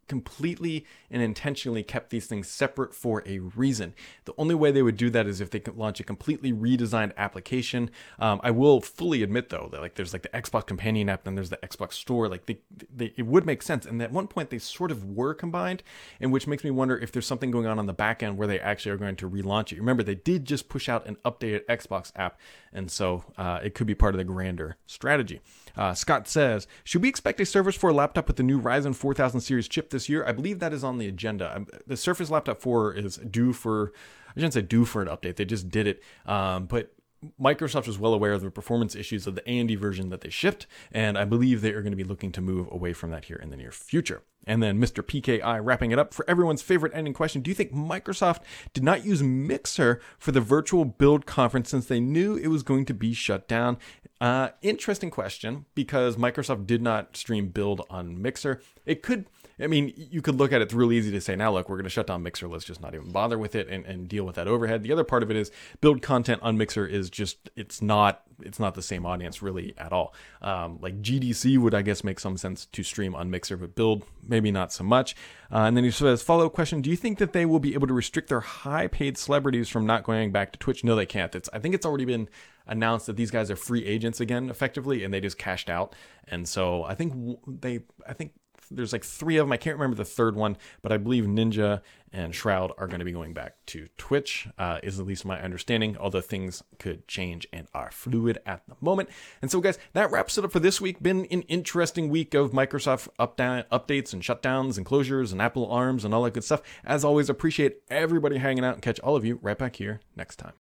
completely 0.09 0.87
and 1.11 1.23
intentionally 1.23 1.83
kept 1.83 2.11
these 2.11 2.27
things 2.27 2.49
separate 2.49 2.95
for 2.95 3.23
a 3.27 3.39
reason. 3.39 3.95
The 4.25 4.35
only 4.39 4.55
way 4.55 4.71
they 4.71 4.83
would 4.83 4.97
do 4.97 5.11
that 5.11 5.27
is 5.27 5.41
if 5.41 5.51
they 5.51 5.61
could 5.61 5.77
launch 5.77 6.01
a 6.01 6.05
completely 6.05 6.53
redesigned 6.53 7.13
application. 7.17 7.91
Um, 8.19 8.41
I 8.43 8.51
will 8.51 8.81
fully 8.81 9.23
admit 9.23 9.49
though 9.49 9.69
that 9.73 9.81
like 9.81 9.95
there's 9.95 10.13
like 10.13 10.23
the 10.23 10.29
Xbox 10.31 10.67
Companion 10.67 11.09
app, 11.09 11.25
then 11.25 11.35
there's 11.35 11.51
the 11.51 11.59
Xbox 11.59 11.95
Store. 11.95 12.29
Like 12.29 12.47
they, 12.47 12.59
they, 12.95 13.13
it 13.17 13.27
would 13.27 13.47
make 13.47 13.63
sense. 13.63 13.87
And 13.87 14.01
at 14.03 14.13
one 14.13 14.29
point 14.29 14.51
they 14.51 14.59
sort 14.59 14.91
of 14.91 15.05
were 15.05 15.35
combined, 15.35 15.83
and 16.21 16.33
which 16.33 16.47
makes 16.47 16.65
me 16.65 16.71
wonder 16.71 16.99
if 16.99 17.13
there's 17.13 17.27
something 17.27 17.51
going 17.51 17.67
on 17.67 17.79
on 17.79 17.87
the 17.87 17.93
back 17.93 18.23
end 18.23 18.37
where 18.37 18.47
they 18.47 18.61
actually 18.61 18.93
are 18.93 18.97
going 18.97 19.17
to 19.17 19.29
relaunch 19.29 19.73
it. 19.73 19.79
Remember, 19.79 20.03
they 20.03 20.15
did 20.15 20.45
just 20.45 20.69
push 20.69 20.89
out 20.89 21.07
an 21.07 21.17
updated 21.25 21.65
Xbox 21.67 22.13
app, 22.17 22.39
and 22.73 22.91
so 22.91 23.25
uh, 23.37 23.61
it 23.63 23.75
could 23.75 23.87
be 23.87 23.95
part 23.95 24.15
of 24.15 24.19
the 24.19 24.25
grander 24.25 24.77
strategy. 24.87 25.41
Uh, 25.77 25.95
Scott 25.95 26.27
says, 26.27 26.67
should 26.85 27.03
we 27.03 27.09
expect 27.09 27.41
a 27.41 27.47
Surface 27.47 27.77
4 27.77 27.93
laptop 27.93 28.27
with 28.27 28.37
the 28.37 28.43
new 28.43 28.61
Ryzen 28.61 28.95
4000 28.95 29.41
series 29.41 29.69
chip 29.69 29.91
this 29.91 30.09
year? 30.09 30.25
I 30.25 30.33
believe 30.33 30.59
that 30.61 30.73
is 30.73 30.83
on 30.83 30.99
the 30.99 31.09
agenda. 31.09 31.55
Um, 31.55 31.67
the 31.87 31.97
Surface 31.97 32.31
Laptop 32.31 32.61
4 32.61 32.95
is 32.95 33.17
due 33.19 33.53
for, 33.53 33.93
I 34.31 34.35
shouldn't 34.35 34.55
say 34.55 34.63
due 34.63 34.85
for 34.85 35.03
an 35.03 35.09
update. 35.09 35.37
They 35.37 35.45
just 35.45 35.69
did 35.69 35.87
it. 35.87 36.03
Um, 36.25 36.67
but 36.67 36.93
Microsoft 37.41 37.87
was 37.87 37.99
well 37.99 38.15
aware 38.15 38.33
of 38.33 38.43
the 38.43 38.51
performance 38.51 38.95
issues 38.95 39.27
of 39.27 39.35
the 39.35 39.43
AMD 39.43 39.79
version 39.79 40.11
that 40.11 40.21
they 40.21 40.31
shipped, 40.31 40.67
and 40.93 41.17
I 41.17 41.25
believe 41.25 41.61
they 41.61 41.73
are 41.73 41.83
going 41.83 41.93
to 41.93 41.97
be 41.97 42.05
looking 42.05 42.33
to 42.33 42.41
move 42.41 42.69
away 42.71 42.93
from 42.93 43.11
that 43.11 43.27
here 43.27 43.37
in 43.37 43.51
the 43.51 43.57
near 43.57 43.73
future. 43.73 44.23
And 44.47 44.63
then 44.63 44.79
Mr. 44.79 45.03
PKI 45.03 45.61
wrapping 45.63 45.91
it 45.91 45.99
up 45.99 46.15
for 46.15 46.29
everyone's 46.29 46.63
favorite 46.63 46.93
ending 46.95 47.15
question. 47.15 47.43
Do 47.43 47.51
you 47.51 47.55
think 47.55 47.73
Microsoft 47.73 48.43
did 48.73 48.85
not 48.85 49.05
use 49.05 49.23
Mixer 49.23 50.01
for 50.19 50.31
the 50.31 50.41
virtual 50.41 50.85
build 50.85 51.27
conference 51.27 51.71
since 51.71 51.87
they 51.87 51.99
knew 51.99 52.37
it 52.37 52.49
was 52.49 52.63
going 52.63 52.85
to 52.87 52.95
be 52.95 53.13
shut 53.13 53.49
down? 53.49 53.79
Uh, 54.21 54.51
interesting 54.63 55.11
question 55.11 55.67
because 55.75 56.17
Microsoft 56.17 56.67
did 56.67 56.81
not 56.81 57.17
stream 57.17 57.49
build 57.49 57.85
on 57.91 58.23
Mixer. 58.23 58.63
It 58.87 59.03
could 59.03 59.27
I 59.59 59.69
mean, 59.69 59.95
you 59.97 60.21
could 60.21 60.35
look 60.35 60.53
at 60.53 60.61
it, 60.61 60.65
it's 60.65 60.75
real 60.75 60.93
easy 60.93 61.11
to 61.13 61.21
say, 61.21 61.35
now 61.35 61.51
look, 61.51 61.71
we're 61.71 61.77
going 61.77 61.85
to 61.85 61.91
shut 61.91 62.07
down 62.07 62.23
Mixer. 62.23 62.47
Let's 62.47 62.65
just 62.65 62.83
not 62.83 62.95
even 62.95 63.11
bother 63.11 63.39
with 63.39 63.55
it 63.55 63.69
and, 63.69 63.87
and 63.87 64.07
deal 64.07 64.25
with 64.25 64.37
that 64.37 64.47
overhead. 64.47 64.83
The 64.83 64.93
other 64.93 65.05
part 65.05 65.23
of 65.23 65.31
it 65.31 65.37
is 65.37 65.51
build 65.81 66.03
content 66.03 66.43
on 66.43 66.59
Mixer 66.59 66.87
is 66.87 67.09
just, 67.09 67.49
it's 67.57 67.81
not, 67.81 68.23
it's 68.43 68.59
not 68.61 68.75
the 68.75 68.83
same 68.83 69.07
audience 69.07 69.41
really 69.41 69.73
at 69.79 69.95
all. 69.95 70.15
Um, 70.43 70.79
like 70.83 71.01
GDC 71.01 71.57
would, 71.57 71.75
I 71.75 71.81
guess, 71.81 72.05
make 72.05 72.21
some 72.21 72.37
sense 72.37 72.67
to 72.67 72.83
stream 72.83 73.15
on 73.15 73.31
Mixer, 73.31 73.57
but 73.57 73.75
build, 73.75 74.05
maybe 74.23 74.51
not 74.51 74.75
so 74.75 74.85
much. 74.85 75.17
Uh, 75.51 75.61
and 75.61 75.75
then 75.75 75.85
he 75.85 75.91
says, 75.91 76.23
follow 76.23 76.45
up 76.45 76.53
question 76.53 76.83
Do 76.83 76.91
you 76.91 76.97
think 76.97 77.17
that 77.19 77.33
they 77.33 77.47
will 77.47 77.61
be 77.61 77.73
able 77.73 77.87
to 77.87 77.95
restrict 77.95 78.29
their 78.29 78.41
high 78.41 78.89
paid 78.89 79.17
celebrities 79.17 79.71
from 79.71 79.87
not 79.87 80.05
going 80.05 80.33
back 80.33 80.53
to 80.53 80.59
Twitch? 80.59 80.85
No, 80.85 80.95
they 80.95 81.07
can't. 81.07 81.35
It's, 81.35 81.49
I 81.55 81.61
think 81.61 81.75
it's 81.75 81.87
already 81.87 82.05
been 82.05 82.29
announced 82.67 83.07
that 83.07 83.17
these 83.17 83.31
guys 83.31 83.51
are 83.51 83.57
free 83.57 83.87
agents 83.87 84.21
again, 84.21 84.51
effectively, 84.51 85.05
and 85.05 85.15
they 85.15 85.21
just 85.21 85.39
cashed 85.39 85.71
out. 85.71 85.95
And 86.29 86.49
so 86.49 86.83
I 86.85 86.95
think 86.95 87.39
they, 87.47 87.81
I 88.07 88.13
think 88.13 88.33
there's 88.71 88.93
like 88.93 89.05
three 89.05 89.37
of 89.37 89.47
them. 89.47 89.53
I 89.53 89.57
can't 89.57 89.77
remember 89.77 89.97
the 89.97 90.05
third 90.05 90.37
one, 90.37 90.57
but 90.83 90.93
I 90.93 90.97
believe 90.97 91.25
Ninja 91.25 91.81
and 92.13 92.35
Shroud 92.35 92.73
are 92.79 92.87
going 92.87 93.01
to 93.01 93.05
be 93.05 93.13
going 93.13 93.35
back 93.35 93.55
to 93.67 93.89
Twitch, 93.99 94.49
uh, 94.59 94.79
is 94.83 94.99
at 94.99 95.07
least 95.07 95.25
my 95.25 95.41
understanding, 95.41 95.97
although 95.99 96.21
things 96.21 96.63
could 96.79 97.07
change 97.09 97.47
and 97.53 97.69
are 97.75 97.91
fluid 97.91 98.39
at 98.47 98.63
the 98.69 98.77
moment. 98.81 99.09
And 99.43 99.51
so, 99.51 99.61
guys, 99.61 99.79
that 99.93 100.11
wraps 100.11 100.39
it 100.39 100.45
up 100.45 100.53
for 100.53 100.61
this 100.61 100.81
week. 100.81 101.03
Been 101.03 101.27
an 101.27 101.43
interesting 101.43 102.09
week 102.09 102.35
of 102.35 102.53
Microsoft 102.53 103.09
up 103.19 103.37
down, 103.37 103.65
updates 103.73 104.13
and 104.13 104.23
shutdowns 104.23 104.77
and 104.77 104.87
closures 104.87 105.33
and 105.33 105.43
Apple 105.43 105.71
arms 105.71 106.05
and 106.05 106.15
all 106.15 106.23
that 106.23 106.35
good 106.35 106.45
stuff. 106.45 106.63
As 106.85 107.05
always, 107.05 107.29
appreciate 107.29 107.79
everybody 107.91 108.39
hanging 108.39 108.65
out 108.65 108.75
and 108.75 108.83
catch 108.83 109.01
all 109.01 109.17
of 109.17 109.25
you 109.25 109.39
right 109.43 109.59
back 109.59 109.77
here 109.77 110.01
next 110.15 110.37
time. 110.37 110.55